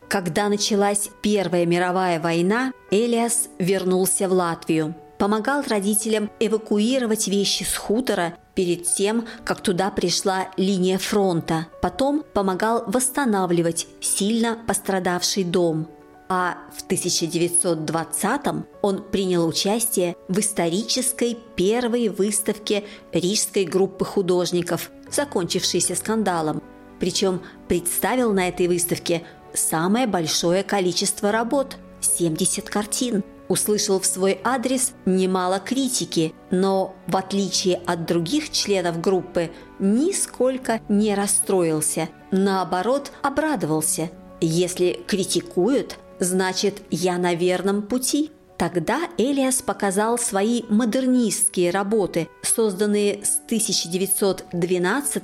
Когда 0.07 0.47
началась 0.47 1.09
Первая 1.21 1.65
мировая 1.65 2.21
война, 2.21 2.71
Элиас 2.89 3.49
вернулся 3.59 4.29
в 4.29 4.31
Латвию. 4.31 4.95
Помогал 5.17 5.61
родителям 5.67 6.31
эвакуировать 6.39 7.27
вещи 7.27 7.63
с 7.63 7.75
хутора 7.75 8.35
перед 8.59 8.83
тем, 8.83 9.25
как 9.45 9.61
туда 9.61 9.89
пришла 9.89 10.49
линия 10.57 10.97
фронта. 10.97 11.67
Потом 11.81 12.25
помогал 12.33 12.83
восстанавливать 12.87 13.87
сильно 14.01 14.59
пострадавший 14.67 15.45
дом. 15.45 15.87
А 16.27 16.57
в 16.75 16.85
1920-м 16.85 18.65
он 18.81 19.01
принял 19.01 19.47
участие 19.47 20.17
в 20.27 20.37
исторической 20.41 21.37
первой 21.55 22.09
выставке 22.09 22.83
Рижской 23.13 23.63
группы 23.63 24.03
художников, 24.03 24.91
закончившейся 25.09 25.95
скандалом. 25.95 26.61
Причем 26.99 27.41
представил 27.69 28.33
на 28.33 28.49
этой 28.49 28.67
выставке 28.67 29.23
самое 29.53 30.05
большое 30.05 30.63
количество 30.63 31.31
работ– 31.31 31.77
70 32.01 32.69
картин. 32.69 33.23
Услышал 33.49 33.99
в 33.99 34.05
свой 34.05 34.39
адрес 34.43 34.93
немало 35.05 35.59
критики, 35.59 36.33
но 36.51 36.95
в 37.07 37.17
отличие 37.17 37.81
от 37.87 38.05
других 38.05 38.51
членов 38.51 39.01
группы 39.01 39.49
нисколько 39.79 40.79
не 40.87 41.15
расстроился. 41.15 42.09
Наоборот, 42.31 43.11
обрадовался. 43.23 44.11
Если 44.39 44.99
критикуют, 45.07 45.97
значит 46.19 46.83
я 46.91 47.17
на 47.17 47.33
верном 47.33 47.81
пути. 47.81 48.31
Тогда 48.59 48.99
Элиас 49.17 49.61
показал 49.61 50.19
свои 50.19 50.63
модернистские 50.67 51.71
работы, 51.71 52.27
созданные 52.41 53.23
с 53.23 53.39
1912 53.45 55.23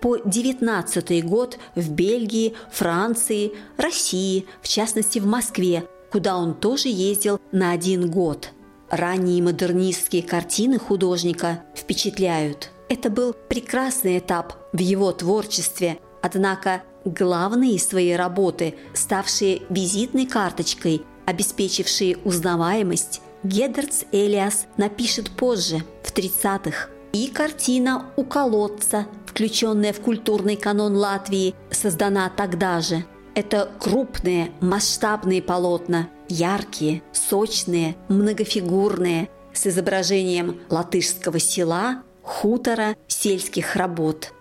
по 0.00 0.18
19 0.18 1.24
год 1.24 1.58
в 1.76 1.90
Бельгии, 1.92 2.56
Франции, 2.72 3.52
России, 3.76 4.46
в 4.62 4.68
частности 4.68 5.20
в 5.20 5.26
Москве, 5.26 5.84
куда 6.12 6.36
он 6.36 6.54
тоже 6.54 6.88
ездил 6.88 7.40
на 7.50 7.72
один 7.72 8.10
год. 8.10 8.50
Ранние 8.90 9.42
модернистские 9.42 10.22
картины 10.22 10.78
художника 10.78 11.64
впечатляют. 11.74 12.70
Это 12.90 13.08
был 13.08 13.34
прекрасный 13.48 14.18
этап 14.18 14.52
в 14.74 14.78
его 14.78 15.10
творчестве, 15.12 15.98
однако 16.20 16.82
главные 17.06 17.78
свои 17.78 18.12
работы, 18.12 18.74
ставшие 18.92 19.62
визитной 19.70 20.26
карточкой, 20.26 21.02
обеспечившие 21.24 22.18
узнаваемость, 22.18 23.22
Гедерц 23.42 24.04
Элиас 24.12 24.66
напишет 24.76 25.30
позже, 25.30 25.82
в 26.04 26.12
30-х. 26.12 26.90
И 27.12 27.28
картина 27.28 28.06
«У 28.16 28.24
колодца», 28.24 29.06
включенная 29.26 29.92
в 29.92 30.00
культурный 30.00 30.56
канон 30.56 30.94
Латвии, 30.94 31.54
создана 31.70 32.30
тогда 32.30 32.80
же. 32.80 33.04
Это 33.34 33.70
крупные, 33.78 34.52
масштабные 34.60 35.40
полотна, 35.40 36.10
яркие, 36.28 37.02
сочные, 37.12 37.96
многофигурные, 38.08 39.30
с 39.54 39.66
изображением 39.66 40.60
латышского 40.68 41.38
села, 41.38 42.02
хутора, 42.22 42.96
сельских 43.08 43.76
работ. 43.76 44.32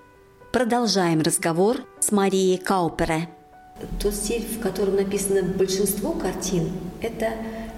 Продолжаем 0.52 1.22
разговор 1.22 1.78
с 2.02 2.12
Марией 2.12 2.58
Каупере. 2.58 3.30
Тот 4.02 4.14
стиль, 4.14 4.46
в 4.46 4.60
котором 4.60 4.98
написано 4.98 5.42
большинство 5.42 6.12
картин, 6.12 6.70
это 7.02 7.32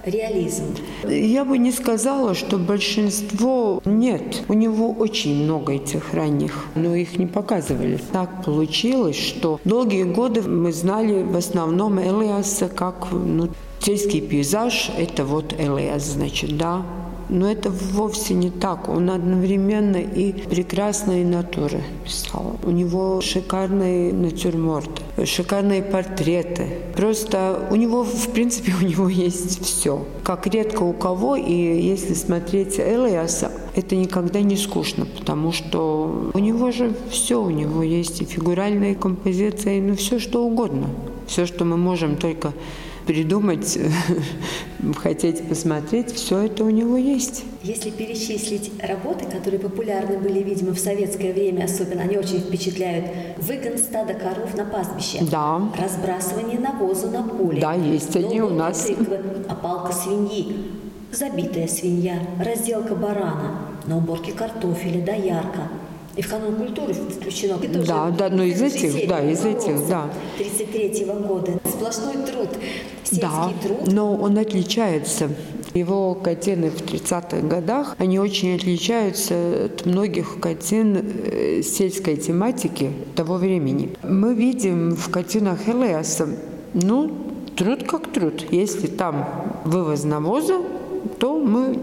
реализм. 0.06 0.76
Я 1.08 1.46
бы 1.46 1.58
не 1.58 1.72
сказала, 1.72 2.34
что 2.34 2.58
большинство 2.58 3.82
нет. 3.86 4.44
У 4.48 4.54
него 4.54 4.92
очень 4.92 5.44
много 5.44 5.74
этих 5.74 6.14
ранних, 6.14 6.66
но 6.76 6.96
их 6.96 7.18
не 7.18 7.26
показывали. 7.26 8.00
Так 8.12 8.44
получилось, 8.44 9.18
что 9.18 9.60
долгие 9.64 10.04
годы 10.04 10.42
мы 10.42 10.72
знали 10.72 11.24
в 11.24 11.36
основном 11.36 12.00
Элиаса 12.00 12.70
как 12.70 13.08
ну, 13.12 13.50
сельский 13.80 14.22
пейзаж. 14.22 14.92
Это 14.98 15.26
вот 15.26 15.54
Элиас, 15.54 16.04
значит, 16.04 16.58
да. 16.58 16.84
Но 17.30 17.50
это 17.50 17.70
вовсе 17.70 18.34
не 18.34 18.50
так. 18.50 18.90
Он 18.90 19.10
одновременно 19.10 19.98
и 19.98 20.32
прекрасные 20.32 21.26
натуры 21.26 21.84
писал. 22.04 22.58
У 22.64 22.72
него 22.72 23.22
шикарные 23.22 24.14
натюрморты, 24.14 25.26
шикарные 25.26 25.84
портреты. 25.84 26.68
Просто 26.96 27.68
у 27.72 27.76
него, 27.76 28.04
в 28.04 28.30
принципе, 28.30 28.74
у 28.82 28.86
него 28.86 29.10
есть 29.10 29.64
все. 29.64 30.06
Как 30.24 30.48
редко 30.48 30.84
у 30.84 30.94
кого. 30.94 31.36
И 31.36 31.54
если 31.54 32.14
смотреть 32.14 32.80
Элиаса, 32.80 33.52
это 33.76 33.96
никогда 33.96 34.42
не 34.42 34.56
скучно, 34.56 35.06
потому 35.06 35.52
что 35.52 36.32
у 36.34 36.40
него 36.40 36.72
же 36.72 36.94
все. 37.10 37.42
У 37.42 37.50
него 37.50 37.84
есть 37.84 38.22
и 38.22 38.26
фигуральные 38.26 38.96
композиции, 38.96 39.80
ну 39.80 39.96
все 39.96 40.20
что 40.20 40.46
угодно. 40.46 40.90
Все, 41.28 41.46
что 41.46 41.66
мы 41.66 41.78
можем 41.78 42.18
только 42.18 42.54
придумать, 43.06 43.78
хотеть 44.98 45.48
посмотреть, 45.48 46.12
все 46.14 46.44
это 46.44 46.64
у 46.64 46.70
него 46.70 46.98
есть. 46.98 47.44
Если 47.64 47.90
перечислить 47.90 48.72
работы, 48.82 49.26
которые 49.26 49.60
популярны 49.60 50.18
были, 50.18 50.40
видимо, 50.40 50.74
в 50.74 50.80
советское 50.80 51.34
время 51.34 51.66
особенно, 51.66 52.02
они 52.02 52.18
очень 52.18 52.40
впечатляют. 52.40 53.06
Выгон 53.38 53.78
стада 53.78 54.14
коров 54.14 54.56
на 54.56 54.66
пастбище. 54.66 55.26
Да. 55.30 55.62
Разбрасывание 55.78 56.60
навоза 56.60 57.10
на 57.10 57.24
поле. 57.24 57.62
Да, 57.62 57.74
есть 57.74 58.16
они 58.16 58.42
у 58.42 58.50
нас. 58.50 58.86
Тыквы, 58.86 59.20
опалка 59.48 59.94
свиньи. 59.94 60.72
Забитая 61.12 61.68
свинья, 61.68 62.20
разделка 62.44 62.96
барана, 62.96 63.60
на 63.86 63.98
уборке 63.98 64.32
картофеля, 64.32 65.06
доярка. 65.06 65.70
И 66.16 66.22
в 66.22 66.30
канун 66.30 66.56
культуры 66.56 66.94
включено. 66.94 67.58
И 67.62 67.68
тоже 67.68 67.88
Да, 67.88 68.10
да, 68.12 68.30
ну 68.30 68.44
из 68.44 68.62
этих, 68.62 69.08
да, 69.08 69.20
из 69.20 69.44
этих, 69.44 69.88
да. 69.88 70.10
33 70.38 71.06
года. 71.28 71.60
Сплошной 71.66 72.14
труд. 72.26 72.50
Сельский 73.04 73.22
Да, 73.22 73.52
труд. 73.62 73.92
но 73.92 74.16
он 74.16 74.38
отличается. 74.38 75.30
Его 75.74 76.14
картины 76.14 76.70
в 76.70 76.82
30-х 76.82 77.48
годах, 77.48 77.96
они 77.98 78.20
очень 78.20 78.56
отличаются 78.56 79.66
от 79.66 79.88
многих 79.88 80.40
картин 80.40 81.04
э, 81.26 81.62
сельской 81.64 82.16
тематики 82.18 82.92
того 83.16 83.38
времени. 83.38 83.90
Мы 84.04 84.36
видим 84.36 84.92
в 84.96 85.10
картинах 85.10 85.68
Элиаса, 85.68 86.30
ну, 86.76 87.12
труд 87.56 87.84
как 87.88 88.12
труд. 88.12 88.46
Если 88.52 88.86
там 88.86 89.28
вывоз 89.66 90.04
навоза, 90.04 90.60
то 91.18 91.40
мы 91.40 91.80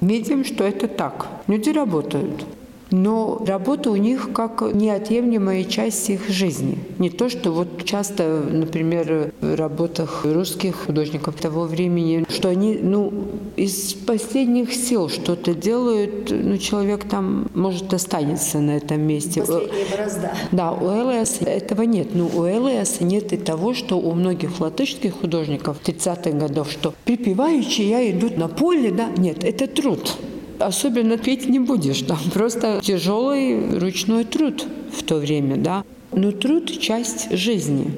видим, 0.00 0.44
что 0.44 0.62
это 0.62 0.86
так. 0.86 1.26
Люди 1.48 1.70
работают. 1.70 2.44
Но 2.90 3.42
работа 3.46 3.90
у 3.90 3.96
них 3.96 4.30
как 4.32 4.62
неотъемлемая 4.62 5.64
часть 5.64 6.08
их 6.10 6.28
жизни. 6.28 6.78
Не 6.98 7.10
то, 7.10 7.28
что 7.28 7.52
вот 7.52 7.84
часто, 7.84 8.42
например, 8.50 9.32
в 9.40 9.56
работах 9.56 10.24
русских 10.24 10.86
художников 10.86 11.36
того 11.36 11.64
времени, 11.64 12.24
что 12.28 12.48
они, 12.48 12.78
ну, 12.80 13.12
из 13.56 13.94
последних 13.94 14.72
сил 14.72 15.08
что-то 15.08 15.54
делают, 15.54 16.30
ну, 16.30 16.56
человек 16.56 17.04
там, 17.04 17.48
может, 17.54 17.92
останется 17.92 18.58
на 18.58 18.76
этом 18.76 19.00
месте. 19.00 19.40
Последняя 19.40 19.84
борозда. 19.90 20.32
Да, 20.52 20.72
у 20.72 20.86
Элиаса 20.86 21.44
этого 21.44 21.82
нет. 21.82 22.14
Но 22.14 22.26
у 22.26 22.46
Элиаса 22.46 23.04
нет 23.04 23.32
и 23.32 23.36
того, 23.36 23.74
что 23.74 23.98
у 23.98 24.12
многих 24.12 24.60
латышских 24.60 25.20
художников 25.20 25.78
30-х 25.84 26.30
годов, 26.30 26.70
что 26.70 26.94
припеваючи 27.04 27.82
я 27.82 28.10
иду 28.10 28.30
на 28.36 28.48
поле, 28.48 28.90
да, 28.90 29.08
нет, 29.16 29.44
это 29.44 29.66
труд. 29.66 30.16
Особенно 30.58 31.16
петь 31.16 31.48
не 31.48 31.58
будешь, 31.58 32.02
там 32.02 32.18
просто 32.32 32.80
тяжелый 32.82 33.78
ручной 33.78 34.24
труд 34.24 34.66
в 34.92 35.02
то 35.02 35.16
время, 35.16 35.56
да. 35.56 35.84
Но 36.12 36.32
труд– 36.32 36.80
часть 36.80 37.30
жизни. 37.30 37.92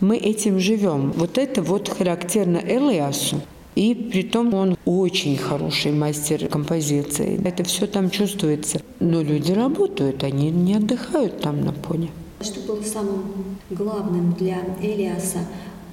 Мы 0.00 0.16
этим 0.16 0.58
живем. 0.58 1.12
Вот 1.12 1.38
это 1.38 1.62
вот 1.62 1.88
характерно 1.88 2.58
Элиасу. 2.58 3.40
И 3.74 3.94
при 3.94 4.22
том 4.22 4.52
он 4.52 4.76
очень 4.84 5.36
хороший 5.36 5.92
мастер 5.92 6.48
композиции. 6.48 7.40
Это 7.44 7.64
все 7.64 7.86
там 7.86 8.10
чувствуется. 8.10 8.80
Но 9.00 9.22
люди 9.22 9.52
работают, 9.52 10.24
они 10.24 10.50
не 10.50 10.74
отдыхают 10.74 11.40
там 11.40 11.60
на 11.60 11.72
поле. 11.72 12.08
Что 12.40 12.60
было 12.60 12.82
самым 12.82 13.22
главным 13.70 14.34
для 14.34 14.58
Элиаса? 14.82 15.38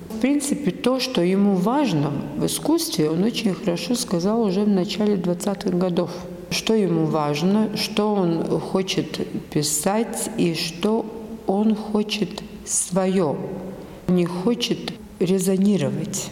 В 0.09 0.19
принципе, 0.19 0.71
то, 0.71 0.99
что 0.99 1.21
ему 1.21 1.55
важно 1.55 2.11
в 2.35 2.45
искусстве, 2.45 3.09
он 3.09 3.23
очень 3.23 3.53
хорошо 3.53 3.95
сказал 3.95 4.41
уже 4.41 4.61
в 4.61 4.67
начале 4.67 5.15
20-х 5.15 5.69
годов. 5.77 6.09
Что 6.49 6.73
ему 6.73 7.05
важно, 7.05 7.77
что 7.77 8.15
он 8.15 8.59
хочет 8.59 9.27
писать 9.49 10.31
и 10.37 10.55
что 10.55 11.05
он 11.45 11.75
хочет 11.75 12.43
свое. 12.65 13.37
Не 14.07 14.25
хочет 14.25 14.93
резонировать, 15.19 16.31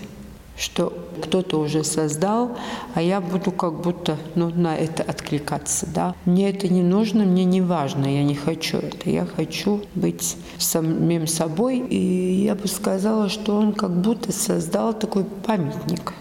что 0.57 0.91
кто-то 1.17 1.59
уже 1.59 1.83
создал, 1.83 2.57
а 2.93 3.01
я 3.01 3.19
буду 3.19 3.51
как 3.51 3.81
будто 3.81 4.17
ну, 4.35 4.49
на 4.49 4.75
это 4.75 5.03
откликаться. 5.03 5.87
Да? 5.93 6.15
Мне 6.25 6.49
это 6.49 6.67
не 6.69 6.83
нужно, 6.83 7.25
мне 7.25 7.43
не 7.43 7.61
важно, 7.61 8.05
я 8.05 8.23
не 8.23 8.35
хочу 8.35 8.77
это. 8.77 9.09
Я 9.09 9.25
хочу 9.25 9.81
быть 9.95 10.37
самим 10.57 11.27
собой. 11.27 11.79
И 11.79 12.43
я 12.45 12.55
бы 12.55 12.67
сказала, 12.67 13.29
что 13.29 13.57
он 13.57 13.73
как 13.73 13.91
будто 13.91 14.31
создал 14.31 14.93
такой 14.93 15.25
памятник 15.25 16.13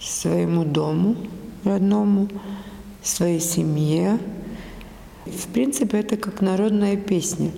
своему 0.00 0.64
дому 0.64 1.16
родному, 1.66 2.28
своей 3.02 3.40
семье. 3.40 4.18
В 5.26 5.48
принципе, 5.48 5.98
это 5.98 6.16
как 6.16 6.40
народная 6.40 6.96
песня. 6.96 7.50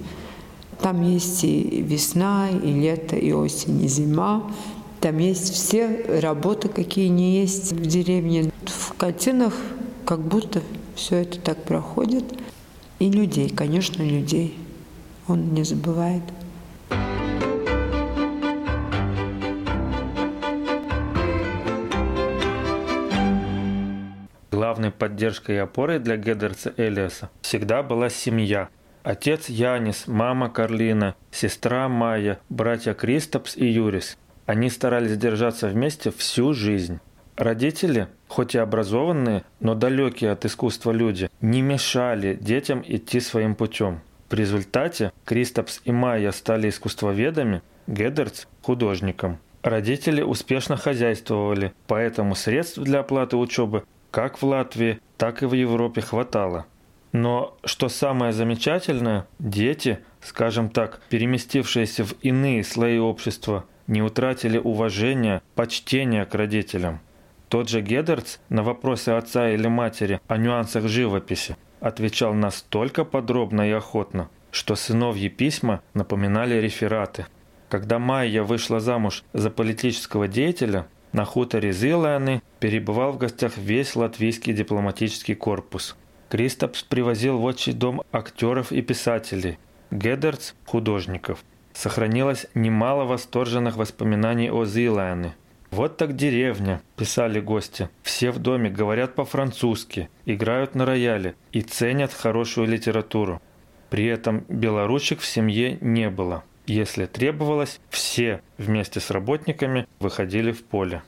Там 0.80 1.02
есть 1.02 1.44
и 1.44 1.82
весна, 1.82 2.48
и 2.50 2.72
лето, 2.72 3.16
и 3.16 3.32
осень, 3.32 3.82
и 3.84 3.88
зима. 3.88 4.50
Там 5.00 5.18
есть 5.18 5.54
все 5.54 6.20
работы, 6.20 6.68
какие 6.68 7.06
не 7.06 7.40
есть 7.40 7.72
в 7.72 7.86
деревне. 7.86 8.50
В 8.66 8.94
картинах 8.94 9.54
как 10.04 10.20
будто 10.20 10.60
все 10.96 11.18
это 11.18 11.38
так 11.38 11.62
проходит. 11.62 12.24
И 12.98 13.08
людей, 13.08 13.48
конечно, 13.48 14.02
людей 14.02 14.58
он 15.28 15.54
не 15.54 15.62
забывает. 15.62 16.22
Главной 24.50 24.90
поддержкой 24.90 25.56
и 25.56 25.58
опорой 25.58 26.00
для 26.00 26.16
Гедерца 26.16 26.74
Элиаса 26.76 27.30
всегда 27.42 27.84
была 27.84 28.10
семья. 28.10 28.68
Отец 29.04 29.48
Янис, 29.48 30.08
мама 30.08 30.50
Карлина, 30.50 31.14
сестра 31.30 31.88
Майя, 31.88 32.40
братья 32.48 32.94
Кристопс 32.94 33.56
и 33.56 33.66
Юрис. 33.66 34.18
Они 34.48 34.70
старались 34.70 35.18
держаться 35.18 35.68
вместе 35.68 36.10
всю 36.10 36.54
жизнь. 36.54 37.00
Родители, 37.36 38.08
хоть 38.28 38.54
и 38.54 38.58
образованные, 38.58 39.44
но 39.60 39.74
далекие 39.74 40.30
от 40.30 40.46
искусства 40.46 40.90
люди, 40.90 41.28
не 41.42 41.60
мешали 41.60 42.34
детям 42.34 42.82
идти 42.86 43.20
своим 43.20 43.54
путем. 43.54 44.00
В 44.30 44.32
результате 44.32 45.12
Кристопс 45.26 45.82
и 45.84 45.92
Майя 45.92 46.32
стали 46.32 46.70
искусствоведами, 46.70 47.60
Гедерц– 47.86 48.46
художником. 48.62 49.38
Родители 49.60 50.22
успешно 50.22 50.78
хозяйствовали, 50.78 51.74
поэтому 51.86 52.34
средств 52.34 52.78
для 52.78 53.00
оплаты 53.00 53.36
учебы 53.36 53.84
как 54.10 54.40
в 54.40 54.46
Латвии, 54.46 54.98
так 55.18 55.42
и 55.42 55.46
в 55.46 55.52
Европе 55.52 56.00
хватало. 56.00 56.64
Но 57.12 57.54
что 57.66 57.90
самое 57.90 58.32
замечательное, 58.32 59.26
дети, 59.38 59.98
скажем 60.22 60.70
так, 60.70 61.02
переместившиеся 61.10 62.04
в 62.04 62.14
иные 62.22 62.64
слои 62.64 62.96
общества, 62.96 63.66
не 63.88 64.02
утратили 64.02 64.58
уважения, 64.58 65.42
почтения 65.56 66.24
к 66.24 66.34
родителям. 66.34 67.00
Тот 67.48 67.68
же 67.68 67.80
Гедерц 67.80 68.38
на 68.50 68.62
вопросы 68.62 69.08
отца 69.10 69.50
или 69.50 69.66
матери 69.66 70.20
о 70.28 70.36
нюансах 70.36 70.86
живописи 70.86 71.56
отвечал 71.80 72.34
настолько 72.34 73.04
подробно 73.04 73.68
и 73.68 73.72
охотно, 73.72 74.28
что 74.52 74.76
сыновьи 74.76 75.28
письма 75.28 75.82
напоминали 75.94 76.60
рефераты. 76.60 77.26
Когда 77.68 77.98
Майя 77.98 78.42
вышла 78.42 78.80
замуж 78.80 79.24
за 79.32 79.50
политического 79.50 80.28
деятеля, 80.28 80.86
на 81.12 81.24
хуторе 81.24 81.72
Зиланы 81.72 82.42
перебывал 82.60 83.12
в 83.12 83.18
гостях 83.18 83.56
весь 83.56 83.96
латвийский 83.96 84.52
дипломатический 84.52 85.34
корпус. 85.34 85.96
Кристопс 86.28 86.82
привозил 86.82 87.38
в 87.38 87.44
отчий 87.44 87.72
дом 87.72 88.02
актеров 88.12 88.72
и 88.72 88.82
писателей, 88.82 89.58
Гедерц– 89.90 90.52
художников. 90.66 91.42
Сохранилось 91.78 92.46
немало 92.54 93.04
восторженных 93.04 93.76
воспоминаний 93.76 94.50
о 94.50 94.64
Зилане. 94.64 95.36
«Вот 95.70 95.96
так 95.96 96.16
деревня»,– 96.16 96.82
писали 96.96 97.38
гости. 97.38 97.88
«Все 98.02 98.32
в 98.32 98.40
доме 98.40 98.68
говорят 98.68 99.14
по-французски, 99.14 100.10
играют 100.26 100.74
на 100.74 100.84
рояле 100.84 101.36
и 101.52 101.60
ценят 101.60 102.12
хорошую 102.12 102.66
литературу. 102.66 103.40
При 103.90 104.06
этом 104.06 104.44
белоручек 104.48 105.20
в 105.20 105.24
семье 105.24 105.78
не 105.80 106.10
было. 106.10 106.42
Если 106.66 107.06
требовалось, 107.06 107.78
все 107.90 108.40
вместе 108.56 108.98
с 108.98 109.12
работниками 109.12 109.86
выходили 110.00 110.50
в 110.50 110.64
поле. 110.64 111.04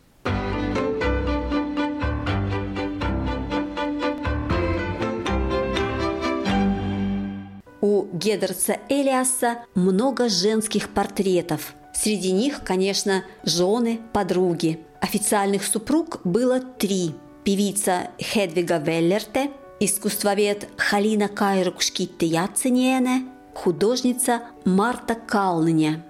Гедерца 8.20 8.76
Элиаса 8.90 9.64
много 9.74 10.28
женских 10.28 10.90
портретов. 10.90 11.74
Среди 11.94 12.32
них, 12.32 12.62
конечно, 12.62 13.24
жены, 13.44 13.98
подруги. 14.12 14.80
Официальных 15.00 15.64
супруг 15.64 16.20
было 16.24 16.60
три. 16.60 17.14
Певица 17.44 18.10
Хедвига 18.20 18.76
Веллерте, 18.76 19.50
искусствовед 19.80 20.68
Халина 20.76 21.28
Кайрукшкитте-Яцениене, 21.28 23.26
художница 23.54 24.42
Марта 24.66 25.14
Калныня. 25.14 26.04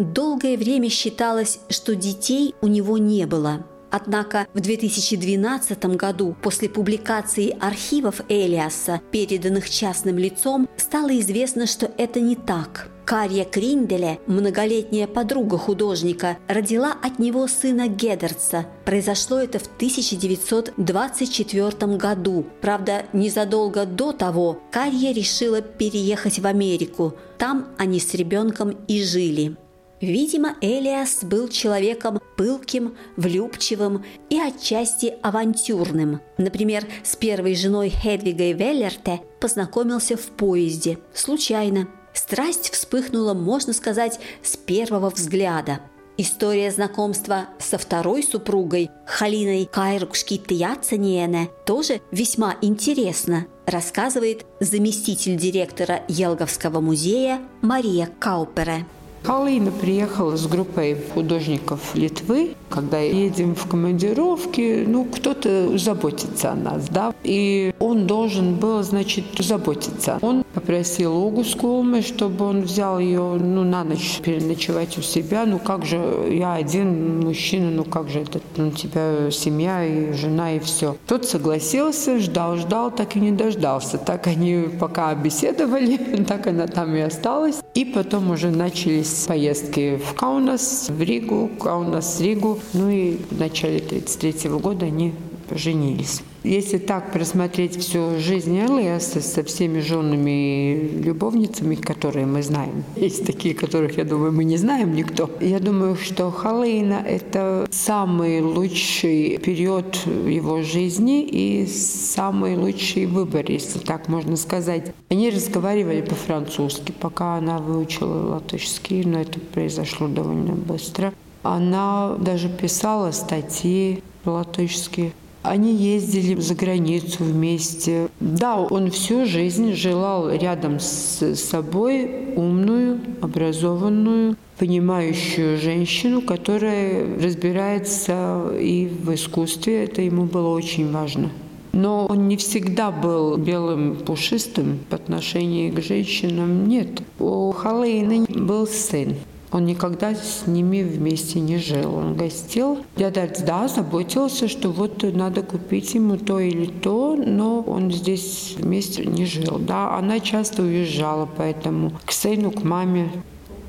Долгое 0.00 0.56
время 0.56 0.88
считалось, 0.88 1.60
что 1.68 1.94
детей 1.94 2.56
у 2.60 2.66
него 2.66 2.98
не 2.98 3.24
было. 3.24 3.64
Однако 3.92 4.48
в 4.54 4.60
2012 4.60 5.84
году, 5.96 6.34
после 6.42 6.70
публикации 6.70 7.54
архивов 7.60 8.22
Элиаса, 8.28 9.02
переданных 9.12 9.68
частным 9.68 10.16
лицом, 10.16 10.66
стало 10.78 11.20
известно, 11.20 11.66
что 11.66 11.90
это 11.98 12.18
не 12.18 12.34
так. 12.34 12.88
Карья 13.04 13.44
Кринделе, 13.44 14.18
многолетняя 14.26 15.06
подруга 15.06 15.58
художника, 15.58 16.38
родила 16.48 16.96
от 17.02 17.18
него 17.18 17.46
сына 17.48 17.88
Гедерца. 17.88 18.64
Произошло 18.86 19.38
это 19.38 19.58
в 19.58 19.66
1924 19.76 21.96
году. 21.98 22.46
Правда, 22.62 23.04
незадолго 23.12 23.84
до 23.84 24.12
того 24.12 24.58
Карья 24.70 25.12
решила 25.12 25.60
переехать 25.60 26.38
в 26.38 26.46
Америку. 26.46 27.14
Там 27.36 27.68
они 27.76 28.00
с 28.00 28.14
ребенком 28.14 28.70
и 28.88 29.02
жили. 29.02 29.58
Видимо, 30.02 30.56
Элиас 30.60 31.22
был 31.22 31.46
человеком 31.46 32.20
пылким, 32.36 32.96
влюбчивым 33.16 34.04
и 34.30 34.38
отчасти 34.38 35.14
авантюрным. 35.22 36.20
Например, 36.38 36.84
с 37.04 37.14
первой 37.14 37.54
женой 37.54 37.90
Хедвигой 37.90 38.52
Веллерте 38.52 39.20
познакомился 39.40 40.16
в 40.16 40.26
поезде, 40.26 40.98
случайно. 41.14 41.86
Страсть 42.14 42.72
вспыхнула, 42.72 43.32
можно 43.32 43.72
сказать, 43.72 44.18
с 44.42 44.56
первого 44.56 45.08
взгляда. 45.08 45.78
История 46.16 46.72
знакомства 46.72 47.46
со 47.60 47.78
второй 47.78 48.24
супругой, 48.24 48.90
Халиной 49.06 49.66
Кайрукшкиттияцаниене, 49.66 51.48
тоже 51.64 52.00
весьма 52.10 52.56
интересна, 52.60 53.46
рассказывает 53.66 54.46
заместитель 54.58 55.36
директора 55.36 56.02
Елговского 56.08 56.80
музея 56.80 57.40
Мария 57.60 58.10
Каупере. 58.18 58.84
Халина 59.24 59.70
приехала 59.70 60.36
с 60.36 60.46
группой 60.46 60.96
художников 61.14 61.94
Литвы. 61.94 62.54
Когда 62.68 62.98
едем 62.98 63.54
в 63.54 63.66
командировки, 63.68 64.84
ну, 64.86 65.04
кто-то 65.04 65.76
заботится 65.78 66.52
о 66.52 66.54
нас, 66.54 66.88
да. 66.88 67.14
И 67.22 67.74
он 67.78 68.06
должен 68.06 68.56
был, 68.56 68.82
значит, 68.82 69.24
заботиться. 69.38 70.18
Он 70.22 70.42
попросил 70.54 71.12
Огу 71.24 71.44
Скулмы, 71.44 72.02
чтобы 72.02 72.46
он 72.46 72.62
взял 72.62 72.98
ее, 72.98 73.38
ну, 73.38 73.62
на 73.62 73.84
ночь 73.84 74.20
переночевать 74.22 74.98
у 74.98 75.02
себя. 75.02 75.44
Ну, 75.44 75.58
как 75.58 75.84
же, 75.84 76.28
я 76.30 76.54
один 76.54 77.20
мужчина, 77.20 77.70
ну, 77.70 77.84
как 77.84 78.08
же 78.08 78.20
это, 78.20 78.40
ну, 78.56 78.68
у 78.68 78.70
тебя 78.70 79.30
семья 79.30 79.84
и 79.84 80.12
жена, 80.14 80.56
и 80.56 80.58
все. 80.58 80.96
Тот 81.06 81.26
согласился, 81.26 82.18
ждал, 82.18 82.56
ждал, 82.56 82.90
так 82.90 83.16
и 83.16 83.20
не 83.20 83.32
дождался. 83.32 83.98
Так 83.98 84.26
они 84.26 84.68
пока 84.80 85.14
беседовали, 85.14 85.96
так 86.28 86.46
она 86.46 86.66
там 86.66 86.94
и 86.96 87.00
осталась. 87.00 87.60
И 87.74 87.84
потом 87.84 88.30
уже 88.30 88.50
начались 88.50 89.11
поездки 89.26 89.96
в 89.96 90.14
Каунас, 90.14 90.88
в 90.88 91.00
Ригу, 91.00 91.50
Каунас, 91.60 92.20
Ригу. 92.20 92.58
Ну 92.72 92.90
и 92.90 93.16
в 93.30 93.38
начале 93.38 93.78
1933 93.78 94.50
года 94.50 94.86
они 94.86 95.14
поженились. 95.48 96.22
Если 96.44 96.78
так 96.78 97.12
просмотреть 97.12 97.78
всю 97.78 98.18
жизнь 98.18 98.58
Элиаса 98.58 99.20
со 99.20 99.44
всеми 99.44 99.78
женами 99.78 100.74
и 100.74 101.02
любовницами, 101.02 101.76
которые 101.76 102.26
мы 102.26 102.42
знаем, 102.42 102.84
есть 102.96 103.24
такие, 103.24 103.54
которых, 103.54 103.96
я 103.96 104.04
думаю, 104.04 104.32
мы 104.32 104.44
не 104.44 104.56
знаем 104.56 104.94
никто. 104.94 105.30
Я 105.40 105.60
думаю, 105.60 105.96
что 105.96 106.30
Халейна– 106.30 107.02
это 107.06 107.66
самый 107.70 108.40
лучший 108.40 109.38
период 109.38 109.96
его 110.06 110.62
жизни 110.62 111.22
и 111.22 111.66
самый 111.66 112.56
лучший 112.56 113.06
выбор, 113.06 113.44
если 113.48 113.78
так 113.78 114.08
можно 114.08 114.36
сказать. 114.36 114.92
Они 115.10 115.30
разговаривали 115.30 116.00
по-французски, 116.00 116.92
пока 116.92 117.36
она 117.36 117.58
выучила 117.58 118.30
латышский, 118.30 119.04
но 119.04 119.20
это 119.20 119.38
произошло 119.38 120.08
довольно 120.08 120.54
быстро. 120.54 121.12
Она 121.42 122.16
даже 122.18 122.48
писала 122.48 123.10
статьи 123.12 124.02
по-латышски. 124.24 125.12
Они 125.42 125.74
ездили 125.74 126.40
за 126.40 126.54
границу 126.54 127.24
вместе. 127.24 128.08
Да, 128.20 128.58
он 128.58 128.90
всю 128.90 129.26
жизнь 129.26 129.74
желал 129.74 130.30
рядом 130.30 130.78
с 130.78 131.34
собой 131.34 132.34
умную, 132.36 133.00
образованную, 133.20 134.36
понимающую 134.58 135.58
женщину, 135.58 136.22
которая 136.22 137.04
разбирается 137.20 138.52
и 138.60 138.86
в 138.86 139.12
искусстве. 139.14 139.84
Это 139.84 140.02
ему 140.02 140.26
было 140.26 140.48
очень 140.48 140.92
важно. 140.92 141.30
Но 141.72 142.06
он 142.06 142.28
не 142.28 142.36
всегда 142.36 142.90
был 142.90 143.36
белым 143.36 143.96
пушистым 143.96 144.78
по 144.90 144.96
отношению 144.96 145.74
к 145.74 145.80
женщинам. 145.80 146.68
Нет. 146.68 147.02
У 147.18 147.50
Халейны 147.50 148.26
был 148.28 148.66
сын. 148.66 149.16
Он 149.52 149.66
никогда 149.66 150.14
с 150.14 150.46
ними 150.46 150.82
вместе 150.82 151.38
не 151.38 151.58
жил. 151.58 151.94
Он 151.94 152.14
гостил. 152.14 152.78
Дядя 152.96 153.30
да, 153.46 153.68
заботился, 153.68 154.48
что 154.48 154.70
вот 154.70 155.02
надо 155.02 155.42
купить 155.42 155.92
ему 155.92 156.16
то 156.16 156.40
или 156.40 156.66
то, 156.66 157.16
но 157.16 157.60
он 157.60 157.92
здесь 157.92 158.54
вместе 158.58 159.04
не 159.04 159.26
жил. 159.26 159.58
Да, 159.58 159.98
она 159.98 160.20
часто 160.20 160.62
уезжала, 160.62 161.28
поэтому 161.36 161.92
к 162.06 162.12
сыну, 162.12 162.50
к 162.50 162.64
маме. 162.64 163.12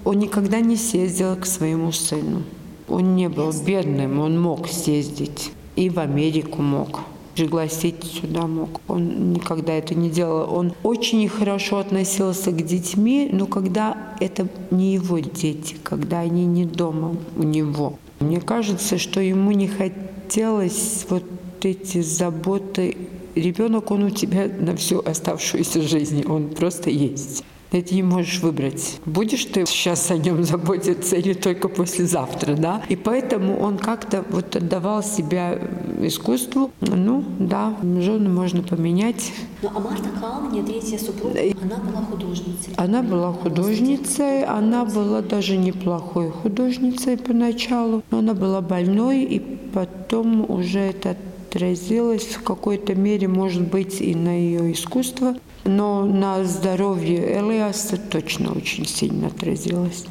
Он 0.06 0.19
никогда 0.19 0.62
не 0.62 0.78
съездил 0.78 1.36
к 1.36 1.46
своему 1.46 1.91
сыну. 1.91 2.43
Он 2.88 3.15
не 3.15 3.28
был 3.28 3.52
бедным, 3.65 4.19
он 4.19 4.41
мог 4.41 4.69
съездить. 4.69 5.52
И 5.76 5.89
в 5.89 6.00
Америку 6.00 6.62
мог 6.62 7.02
пригласить 7.36 8.04
сюда 8.04 8.48
мог. 8.48 8.82
Он 8.88 9.34
никогда 9.34 9.74
это 9.74 9.96
не 9.96 10.10
делал. 10.10 10.54
Он 10.54 10.74
очень 10.84 11.28
хорошо 11.28 11.80
относился 11.80 12.52
к 12.52 12.65
детьми, 12.65 13.30
но 13.32 13.46
когда 13.46 14.15
это 14.19 14.48
не 14.72 14.93
его 14.93 15.19
дети, 15.19 15.76
когда 15.84 16.19
они 16.19 16.46
не 16.46 16.65
дома 16.65 17.15
у 17.36 17.43
него. 17.43 17.98
Мне 18.19 18.39
кажется, 18.39 18.98
что 18.98 19.19
ему 19.19 19.52
не 19.52 19.67
хотелось 19.67 21.06
вот 21.10 21.26
эти 21.62 22.02
заботы. 22.02 22.98
Ребенок, 23.36 23.91
он 23.91 24.04
у 24.04 24.10
тебя 24.10 24.48
на 24.60 24.76
всю 24.76 25.00
оставшуюся 25.00 25.82
жизнь, 25.82 26.24
он 26.26 26.50
просто 26.50 26.89
есть. 26.89 27.43
Ты 27.82 27.96
не 27.96 28.04
можешь 28.04 28.40
выбрать, 28.42 29.00
будешь 29.04 29.46
ты 29.46 29.66
сейчас 29.66 30.12
о 30.12 30.18
нем 30.18 30.44
заботиться 30.44 31.16
или 31.16 31.34
только 31.34 31.70
послезавтра, 31.70 32.54
да? 32.54 32.84
И 32.88 32.96
поэтому 32.96 33.58
он 33.58 33.80
как-то 33.80 34.24
вот 34.30 34.56
отдавал 34.56 35.02
себя 35.02 35.60
искусству. 36.00 36.70
Ну, 36.82 37.24
да, 37.40 37.76
жену 37.82 38.30
можно 38.30 38.62
поменять. 38.62 39.32
Ну, 39.64 39.72
а 39.74 39.80
Марта 39.80 40.10
Калмане, 40.22 40.62
третья 40.62 41.00
супруга, 41.00 41.40
она 41.64 41.78
была 41.78 42.06
художницей. 42.06 42.74
Она 42.78 43.02
была 43.02 43.34
художницей, 43.34 44.44
она 44.44 44.86
была 44.86 45.22
даже 45.22 45.58
неплохой 45.58 46.30
художницей 46.30 47.18
поначалу, 47.18 48.04
но 48.12 48.20
она 48.20 48.36
была 48.36 48.62
больной, 48.62 49.24
и 49.24 49.40
потом 49.40 50.46
уже 50.48 50.80
это 50.80 51.18
отразилось 51.50 52.26
в 52.26 52.44
какой-то 52.44 52.94
мере, 52.94 53.28
может 53.28 53.64
быть, 53.68 54.00
и 54.00 54.14
на 54.14 54.38
ее 54.38 54.72
искусство. 54.72 55.36
Но 55.65 56.06
на 56.06 56.43
здоровье 56.43 57.39
Элиаса 57.39 57.97
точно 57.97 58.52
очень 58.52 58.86
сильно 58.86 59.28
отразилось. 59.28 60.06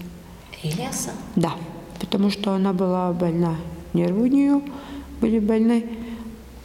Элиаса? 0.62 1.10
Да, 1.36 1.52
потому 2.00 2.30
что 2.30 2.52
она 2.52 2.72
была 2.72 3.12
больна. 3.12 3.56
Нервы 3.92 4.22
у 4.22 4.26
нее 4.26 4.62
были 5.20 5.38
больны. 5.38 5.84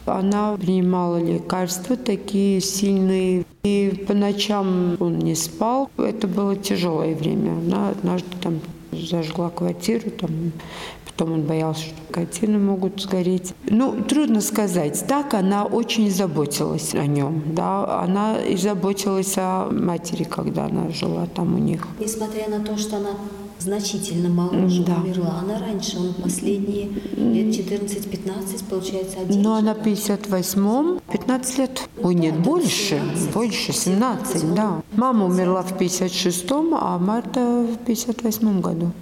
Она 0.06 0.56
принимала 0.56 1.22
лекарства 1.22 1.96
такие 1.96 2.60
сильные. 2.60 3.44
И 3.64 4.04
по 4.08 4.14
ночам 4.14 4.96
он 5.00 5.18
не 5.18 5.34
спал. 5.34 5.90
Это 5.98 6.26
было 6.26 6.56
тяжелое 6.56 7.14
время. 7.14 7.50
Она 7.58 7.90
однажды 7.90 8.28
там 8.40 8.60
зажгла 8.98 9.50
квартиру, 9.50 10.10
там 10.10 10.52
Потом 11.18 11.32
он 11.32 11.42
боялся, 11.42 11.80
что 11.80 12.12
картины 12.12 12.60
могут 12.60 13.02
сгореть. 13.02 13.52
Ну, 13.68 14.04
трудно 14.04 14.40
сказать. 14.40 15.04
Так 15.08 15.34
она 15.34 15.64
очень 15.64 16.12
заботилась 16.12 16.94
о 16.94 17.06
нем. 17.06 17.42
Да? 17.56 18.02
Она 18.02 18.38
и 18.40 18.56
заботилась 18.56 19.34
о 19.36 19.68
матери, 19.68 20.22
когда 20.22 20.66
она 20.66 20.90
жила 20.90 21.26
там 21.26 21.56
у 21.56 21.58
них. 21.58 21.88
Несмотря 21.98 22.48
на 22.48 22.64
то, 22.64 22.76
что 22.76 22.98
она 22.98 23.10
значительно 23.58 24.28
моложе 24.28 24.82
да. 24.84 24.96
умерла. 24.96 25.40
Она 25.42 25.58
раньше, 25.58 25.98
он 25.98 26.14
последние 26.14 26.88
лет 27.16 27.54
14-15, 27.54 28.64
получается, 28.68 29.20
один. 29.20 29.42
Ну, 29.42 29.54
она 29.54 29.72
58-м, 29.72 31.00
15 31.12 31.58
лет. 31.58 31.88
Ой, 32.02 32.14
нет, 32.14 32.36
да, 32.36 32.40
больше, 32.42 32.98
17, 32.98 33.32
больше, 33.32 33.72
17, 33.72 34.42
17 34.42 34.54
да. 34.54 34.82
Мама 34.92 35.26
умерла 35.26 35.62
в 35.62 35.72
56-м, 35.78 36.74
а 36.74 36.98
Марта 36.98 37.40
в 37.40 37.88
58-м 37.88 38.60
году. 38.60 38.92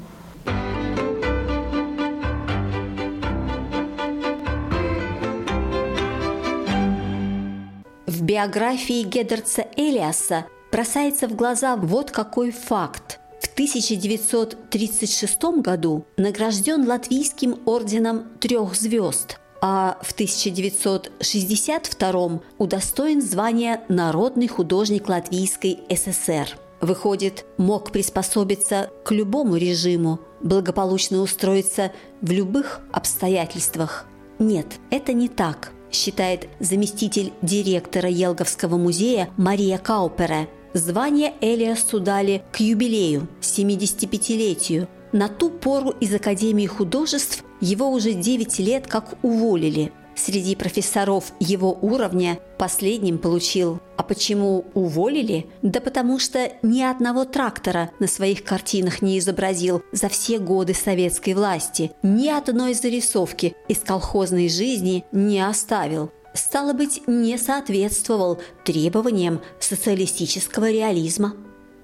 биографии 8.26 9.04
Гедерца 9.04 9.64
Элиаса 9.76 10.46
бросается 10.72 11.28
в 11.28 11.36
глаза 11.36 11.76
вот 11.76 12.10
какой 12.10 12.50
факт. 12.50 13.20
В 13.56 13.58
1936 13.58 15.42
году 15.62 16.04
награжден 16.18 16.86
Латвийским 16.86 17.58
орденом 17.64 18.26
трех 18.38 18.74
звезд, 18.74 19.38
а 19.62 19.96
в 20.02 20.12
1962 20.12 22.40
удостоен 22.58 23.22
звания 23.22 23.80
«Народный 23.88 24.48
художник 24.48 25.08
Латвийской 25.08 25.78
ССР». 25.88 26.54
Выходит, 26.82 27.46
мог 27.56 27.92
приспособиться 27.92 28.90
к 29.06 29.12
любому 29.12 29.56
режиму, 29.56 30.20
благополучно 30.42 31.22
устроиться 31.22 31.92
в 32.20 32.30
любых 32.30 32.82
обстоятельствах. 32.92 34.04
Нет, 34.38 34.66
это 34.90 35.14
не 35.14 35.28
так 35.28 35.72
считает 35.90 36.46
заместитель 36.60 37.32
директора 37.40 38.10
Елговского 38.10 38.76
музея 38.76 39.30
Мария 39.38 39.78
Каупере. 39.78 40.50
Звание 40.76 41.32
Элиасу 41.40 42.00
дали 42.00 42.42
к 42.52 42.60
юбилею, 42.60 43.28
75-летию. 43.40 44.88
На 45.10 45.28
ту 45.28 45.48
пору 45.48 45.94
из 46.00 46.14
Академии 46.14 46.66
художеств 46.66 47.44
его 47.62 47.90
уже 47.90 48.12
9 48.12 48.58
лет 48.58 48.86
как 48.86 49.14
уволили. 49.22 49.90
Среди 50.14 50.54
профессоров 50.54 51.32
его 51.40 51.78
уровня 51.80 52.38
последним 52.58 53.16
получил. 53.16 53.80
А 53.96 54.02
почему 54.02 54.66
уволили? 54.74 55.46
Да 55.62 55.80
потому 55.80 56.18
что 56.18 56.52
ни 56.60 56.82
одного 56.82 57.24
трактора 57.24 57.90
на 57.98 58.06
своих 58.06 58.44
картинах 58.44 59.00
не 59.00 59.18
изобразил 59.18 59.82
за 59.92 60.10
все 60.10 60.38
годы 60.38 60.74
советской 60.74 61.32
власти. 61.32 61.92
Ни 62.02 62.28
одной 62.28 62.74
зарисовки 62.74 63.54
из 63.68 63.78
колхозной 63.78 64.50
жизни 64.50 65.06
не 65.10 65.40
оставил 65.40 66.12
стало 66.36 66.72
быть, 66.72 67.02
не 67.06 67.38
соответствовал 67.38 68.38
требованиям 68.64 69.40
социалистического 69.58 70.70
реализма. 70.70 71.34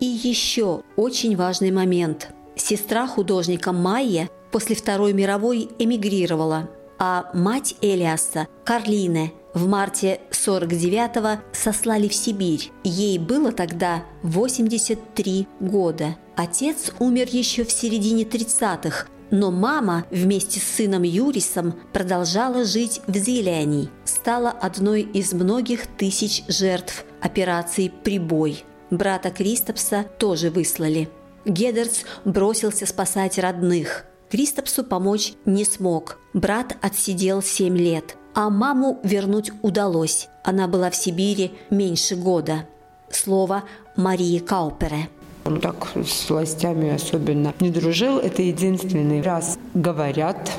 И 0.01 0.07
еще 0.07 0.83
очень 0.97 1.37
важный 1.37 1.71
момент. 1.71 2.31
Сестра 2.57 3.07
художника 3.07 3.73
Майя 3.73 4.29
после 4.51 4.77
Второй 4.77 5.13
мировой 5.13 5.71
эмигрировала, 5.79 6.69
а 6.99 7.31
мать 7.35 7.77
Элиаса, 7.81 8.47
Карлине, 8.65 9.33
в 9.55 9.69
марте 9.69 10.21
49-го 10.31 11.43
сослали 11.53 12.09
в 12.09 12.15
Сибирь. 12.15 12.71
Ей 12.85 13.19
было 13.19 13.53
тогда 13.53 14.05
83 14.23 15.47
года. 15.61 16.17
Отец 16.37 16.93
умер 16.99 17.29
еще 17.31 17.65
в 17.65 17.73
середине 17.73 18.25
30-х, 18.25 19.07
но 19.31 19.51
мама 19.51 20.05
вместе 20.11 20.61
с 20.61 20.65
сыном 20.65 21.03
Юрисом 21.03 21.75
продолжала 21.93 22.65
жить 22.65 23.01
в 23.07 23.17
Зелиани, 23.17 23.89
стала 24.23 24.51
одной 24.51 25.03
из 25.03 25.33
многих 25.33 25.89
тысяч 25.89 26.45
жертв 26.47 27.05
операции 27.21 27.89
«Прибой». 27.89 28.63
Брата 28.89 29.33
Кристопса 29.33 30.05
тоже 30.17 30.51
выслали. 30.51 31.09
Гедерц 31.45 32.05
бросился 32.25 32.87
спасать 32.87 33.37
родных. 33.41 34.05
Кристопсу 34.31 34.85
помочь 34.85 35.33
не 35.45 35.65
смог. 35.65 36.21
Брат 36.35 36.77
отсидел 36.81 37.43
7 37.43 37.77
лет. 37.77 38.17
А 38.33 38.49
маму 38.49 39.01
вернуть 39.03 39.51
удалось. 39.61 40.29
Она 40.45 40.69
была 40.69 40.91
в 40.91 40.95
Сибири 40.95 41.51
меньше 41.71 42.15
года. 42.15 42.69
Слово 43.11 43.65
Марии 43.97 44.39
Каупере. 44.39 45.09
Он 45.45 45.61
так 45.61 45.89
с 45.97 46.31
властями 46.31 46.95
особенно 46.95 47.53
не 47.59 47.71
дружил. 47.71 48.19
Это 48.19 48.43
единственный 48.43 49.21
раз 49.21 49.59
говорят, 49.75 50.53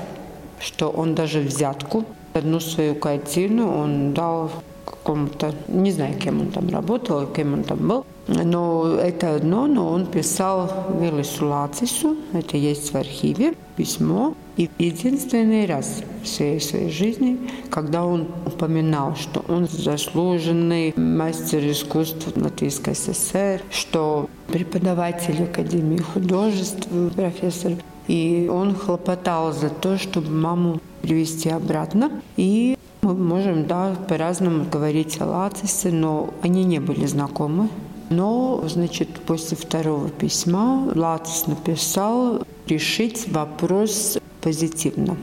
что 0.60 0.90
он 0.90 1.16
даже 1.16 1.40
взятку, 1.40 2.04
одну 2.34 2.60
свою 2.60 2.96
картину 2.96 3.76
он 3.76 4.14
дал 4.14 4.52
какому-то, 4.86 5.54
не 5.68 5.92
знаю, 5.92 6.18
кем 6.20 6.42
он 6.42 6.52
там 6.52 6.70
работал, 6.70 7.28
кем 7.28 7.54
он 7.54 7.64
там 7.64 7.88
был, 7.88 8.06
но 8.28 8.96
это 8.96 9.36
одно, 9.36 9.68
но 9.68 9.90
он 9.90 10.06
писал 10.06 10.70
Виллису 11.00 11.48
Лацису, 11.48 12.18
это 12.34 12.58
есть 12.58 12.94
в 12.94 12.96
архиве, 12.96 13.54
письмо. 13.76 14.36
И 14.56 14.70
единственный 14.78 15.66
раз 15.66 16.04
в 16.22 16.28
своей, 16.28 16.62
своей 16.62 16.92
жизни, 16.92 17.40
когда 17.72 18.06
он 18.06 18.28
упоминал, 18.46 19.16
что 19.16 19.44
он 19.48 19.68
заслуженный 19.68 20.94
мастер 20.96 21.60
искусств 21.70 22.28
Латвийской 22.36 22.94
ССР, 22.94 23.62
что 23.72 24.30
преподаватель 24.48 25.44
Академии 25.44 25.98
художеств, 25.98 26.88
профессор, 27.16 27.74
и 28.08 28.48
он 28.52 28.76
хлопотал 28.76 29.54
за 29.54 29.70
то, 29.70 29.98
чтобы 29.98 30.30
маму 30.30 30.80
привести 31.04 31.50
обратно. 31.50 32.10
И 32.38 32.76
мы 33.04 33.14
можем, 33.14 33.68
да, 33.68 33.96
по-разному 34.10 34.66
говорить 34.66 35.22
о 35.22 35.26
Лацисе, 35.26 35.92
но 35.92 36.34
они 36.42 36.64
не 36.64 36.80
были 36.80 37.06
знакомы. 37.06 37.70
Но, 38.10 38.64
значит, 38.68 39.10
после 39.26 39.58
второго 39.58 40.10
письма 40.10 40.92
Лацис 40.96 41.48
написал 41.48 42.46
решить 42.68 43.28
вопрос 43.32 44.18
позитивно. 44.42 45.18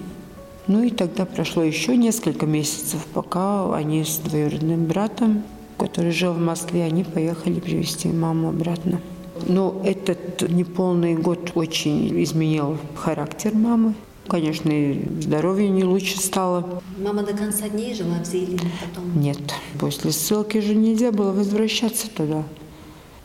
Ну 0.67 0.83
и 0.83 0.91
тогда 0.91 1.25
прошло 1.25 1.63
еще 1.63 1.97
несколько 1.97 2.47
месяцев, 2.47 3.05
пока 3.13 3.75
они 3.75 4.05
с 4.05 4.19
двоюродным 4.19 4.87
братом, 4.87 5.43
который 5.79 6.13
жил 6.13 6.33
в 6.33 6.41
Москве, 6.41 6.85
они 6.85 7.03
поехали 7.03 7.59
привезти 7.59 8.09
маму 8.09 8.51
обратно. 8.51 9.01
Но 9.47 9.81
этот 9.85 10.49
неполный 10.51 11.15
год 11.15 11.53
очень 11.55 12.23
изменил 12.23 12.77
характер 12.95 13.55
мамы. 13.55 13.95
Конечно, 14.31 14.71
и 14.71 15.03
здоровье 15.21 15.69
не 15.69 15.83
лучше 15.83 16.17
стало. 16.21 16.81
Мама 16.97 17.25
до 17.25 17.33
конца 17.33 17.69
дней 17.69 17.93
жила 17.95 18.23
в 18.23 18.25
Зелине 18.25 18.71
потом? 18.81 19.21
Нет. 19.21 19.41
После 19.81 20.13
ссылки 20.13 20.59
же 20.59 20.77
нельзя 20.77 21.11
было 21.11 21.33
возвращаться 21.33 22.09
туда. 22.09 22.45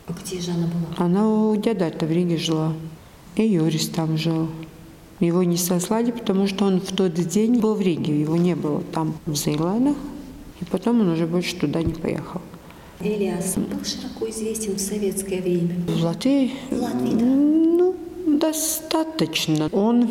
А 0.07 0.13
где 0.13 0.41
же 0.41 0.49
она 0.49 0.65
была? 0.65 1.05
Она 1.05 1.29
у 1.29 1.55
дяда-то 1.55 2.07
в 2.07 2.11
Риге 2.11 2.37
жила. 2.37 2.73
И 3.35 3.43
Юрис 3.43 3.87
там 3.89 4.17
жил. 4.17 4.47
Его 5.19 5.43
не 5.43 5.57
сослали, 5.57 6.09
потому 6.09 6.47
что 6.47 6.65
он 6.65 6.81
в 6.81 6.91
тот 6.91 7.13
день 7.13 7.59
был 7.59 7.75
в 7.75 7.81
Риге. 7.81 8.19
Его 8.19 8.35
не 8.35 8.55
было 8.55 8.81
там, 8.91 9.13
в 9.27 9.35
Зейландах. 9.35 9.97
И 10.59 10.65
потом 10.65 11.01
он 11.01 11.09
уже 11.09 11.27
больше 11.27 11.55
туда 11.55 11.83
не 11.83 11.93
поехал. 11.93 12.41
Элиас 12.99 13.55
был 13.57 13.85
широко 13.85 14.27
известен 14.31 14.73
в 14.73 14.79
советское 14.79 15.39
время? 15.41 15.75
В 15.87 16.03
Латвии? 16.03 16.53
В 16.71 16.81
Латвии, 16.81 17.11
да. 17.11 17.25
Ну, 17.25 17.95
достаточно. 18.39 19.69
Он 19.71 20.09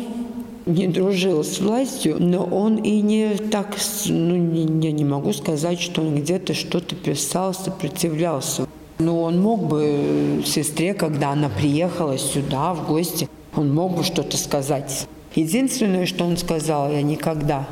не 0.65 0.87
дружил 0.87 1.43
с 1.43 1.59
властью, 1.59 2.17
но 2.19 2.43
он 2.43 2.77
и 2.77 3.01
не 3.01 3.35
так, 3.35 3.75
ну, 4.07 4.79
я 4.81 4.91
не 4.91 5.05
могу 5.05 5.31
сказать, 5.33 5.79
что 5.79 6.01
он 6.01 6.15
где-то 6.15 6.53
что-то 6.53 6.95
писал, 6.95 7.53
сопротивлялся. 7.53 8.67
Но 8.97 9.23
он 9.23 9.41
мог 9.41 9.67
бы 9.67 10.41
сестре, 10.45 10.93
когда 10.93 11.31
она 11.31 11.49
приехала 11.49 12.17
сюда 12.17 12.73
в 12.73 12.87
гости, 12.87 13.29
он 13.55 13.73
мог 13.73 13.95
бы 13.95 14.03
что-то 14.03 14.37
сказать. 14.37 15.07
Единственное, 15.35 16.05
что 16.05 16.25
он 16.25 16.37
сказал, 16.37 16.91
я 16.91 17.01
никогда 17.01 17.67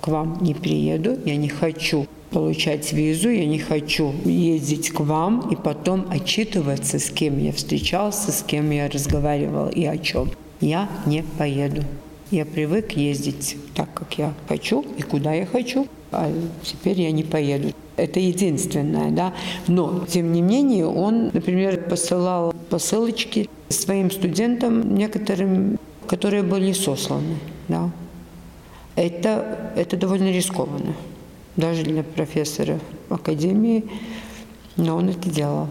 к 0.00 0.08
вам 0.08 0.38
не 0.40 0.54
приеду, 0.54 1.18
я 1.24 1.36
не 1.36 1.48
хочу 1.48 2.06
получать 2.30 2.92
визу, 2.92 3.28
я 3.28 3.44
не 3.44 3.58
хочу 3.58 4.12
ездить 4.24 4.90
к 4.90 5.00
вам 5.00 5.50
и 5.50 5.56
потом 5.56 6.06
отчитываться, 6.10 6.98
с 6.98 7.10
кем 7.10 7.38
я 7.38 7.52
встречался, 7.52 8.32
с 8.32 8.42
кем 8.42 8.70
я 8.70 8.88
разговаривал 8.88 9.68
и 9.68 9.84
о 9.84 9.98
чем. 9.98 10.30
Я 10.60 10.88
не 11.04 11.22
поеду. 11.38 11.82
Я 12.32 12.46
привык 12.46 12.92
ездить 12.92 13.58
так, 13.74 13.92
как 13.92 14.14
я 14.16 14.32
хочу 14.48 14.86
и 14.96 15.02
куда 15.02 15.34
я 15.34 15.44
хочу, 15.44 15.86
а 16.10 16.32
теперь 16.62 16.98
я 16.98 17.12
не 17.12 17.24
поеду. 17.24 17.74
Это 17.98 18.20
единственное, 18.20 19.10
да. 19.10 19.34
Но, 19.68 20.06
тем 20.08 20.32
не 20.32 20.40
менее, 20.40 20.86
он, 20.86 21.30
например, 21.34 21.82
посылал 21.90 22.54
посылочки 22.70 23.50
своим 23.68 24.10
студентам, 24.10 24.94
некоторым, 24.94 25.78
которые 26.06 26.42
были 26.42 26.72
сосланы, 26.72 27.36
да. 27.68 27.90
Это, 28.96 29.70
это 29.76 29.98
довольно 29.98 30.32
рискованно 30.32 30.94
даже 31.56 31.82
для 31.82 32.02
профессора 32.02 32.80
академии, 33.10 33.84
но 34.78 34.96
он 34.96 35.10
это 35.10 35.28
делал. 35.28 35.68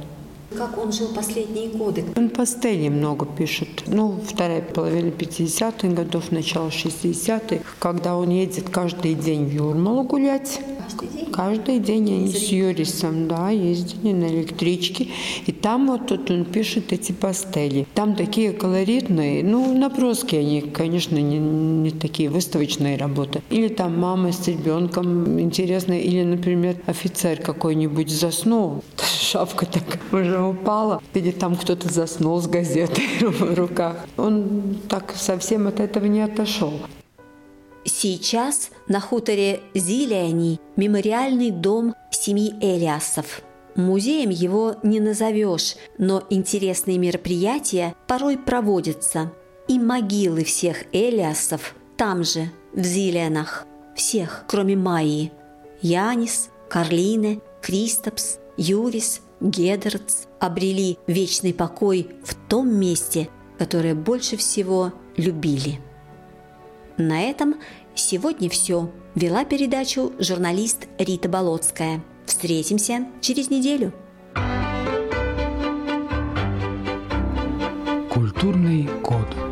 Как 0.58 0.78
он 0.78 0.92
жил 0.92 1.08
последние 1.08 1.70
годы? 1.70 2.04
Он 2.18 2.30
пастели 2.30 2.90
много 2.90 3.26
пишет. 3.26 3.84
Ну, 3.88 4.20
вторая 4.28 4.62
половина 4.62 5.08
50-х 5.10 5.88
годов, 5.88 6.32
начало 6.32 6.68
60-х, 6.68 7.64
когда 7.80 8.18
он 8.18 8.30
едет 8.30 8.70
каждый 8.70 9.14
день 9.14 9.46
в 9.46 9.54
Юрмалу 9.54 10.04
гулять. 10.04 10.60
Каждый 10.92 11.08
день? 11.08 11.32
Каждый 11.32 11.80
день 11.80 12.14
они 12.14 12.28
с 12.28 12.48
Юрисом, 12.50 13.28
да, 13.30 13.50
ездили 13.50 14.12
на 14.12 14.26
электричке. 14.26 15.08
И 15.46 15.54
там 15.54 15.88
вот 15.88 16.08
тут 16.08 16.30
он 16.30 16.44
пишет 16.44 16.92
эти 16.92 17.14
пастели. 17.14 17.88
Там 17.94 18.16
такие 18.16 18.52
колоритные, 18.52 19.44
ну, 19.44 19.78
наброски 19.78 20.36
они, 20.36 20.62
конечно, 20.62 21.16
не, 21.16 21.38
не 21.38 21.92
такие 21.92 22.30
выставочные 22.30 22.98
работы. 22.98 23.42
Или 23.50 23.70
там 23.70 23.98
мама 23.98 24.34
с 24.34 24.48
ребенком 24.48 25.40
интересно, 25.40 25.94
или, 25.94 26.24
например, 26.24 26.76
офицер 26.88 27.42
какой-нибудь 27.42 28.10
заснул, 28.10 28.84
шапка 29.22 29.66
так 29.66 30.00
уже 30.12 30.41
упала, 30.50 31.02
или 31.14 31.32
там 31.32 31.56
кто-то 31.56 31.92
заснул 31.92 32.40
с 32.42 32.48
газетой 32.48 33.06
в 33.22 33.56
руках. 33.56 34.06
Он 34.18 34.78
так 34.90 35.14
совсем 35.16 35.68
от 35.68 35.80
этого 35.80 36.06
не 36.06 36.22
отошел. 36.22 36.74
Сейчас 37.84 38.70
на 38.88 39.00
хуторе 39.00 39.62
Зилиани 39.74 40.60
мемориальный 40.76 41.52
дом 41.52 41.96
семьи 42.12 42.54
Элиасов. 42.62 43.42
Музеем 43.76 44.30
его 44.30 44.76
не 44.84 45.00
назовешь, 45.00 45.76
но 45.98 46.24
интересные 46.30 46.98
мероприятия 46.98 47.96
порой 48.08 48.38
проводятся. 48.38 49.32
И 49.68 49.80
могилы 49.80 50.44
всех 50.44 50.84
Элиасов 50.92 51.76
там 51.98 52.24
же, 52.24 52.52
в 52.74 52.84
Зилианах. 52.84 53.66
Всех, 53.96 54.46
кроме 54.48 54.76
Майи. 54.76 55.32
Янис, 55.82 56.50
Карлине, 56.70 57.42
Кристопс, 57.62 58.40
Юрис, 58.58 59.22
Гедерц 59.42 60.28
обрели 60.40 61.00
вечный 61.08 61.54
покой 61.54 62.10
в 62.24 62.36
том 62.48 62.72
месте, 62.74 63.28
которое 63.58 63.96
больше 63.96 64.38
всего 64.38 64.94
любили. 65.18 65.80
На 66.98 67.22
этом 67.22 67.56
сегодня 67.96 68.50
все. 68.50 68.92
Вела 69.16 69.44
передачу 69.44 70.14
журналист 70.20 70.88
Рита 71.00 71.28
Болотская. 71.28 72.04
Встретимся 72.26 73.08
через 73.20 73.50
неделю. 73.50 73.94
Культурный 78.10 78.88
код. 79.04 79.51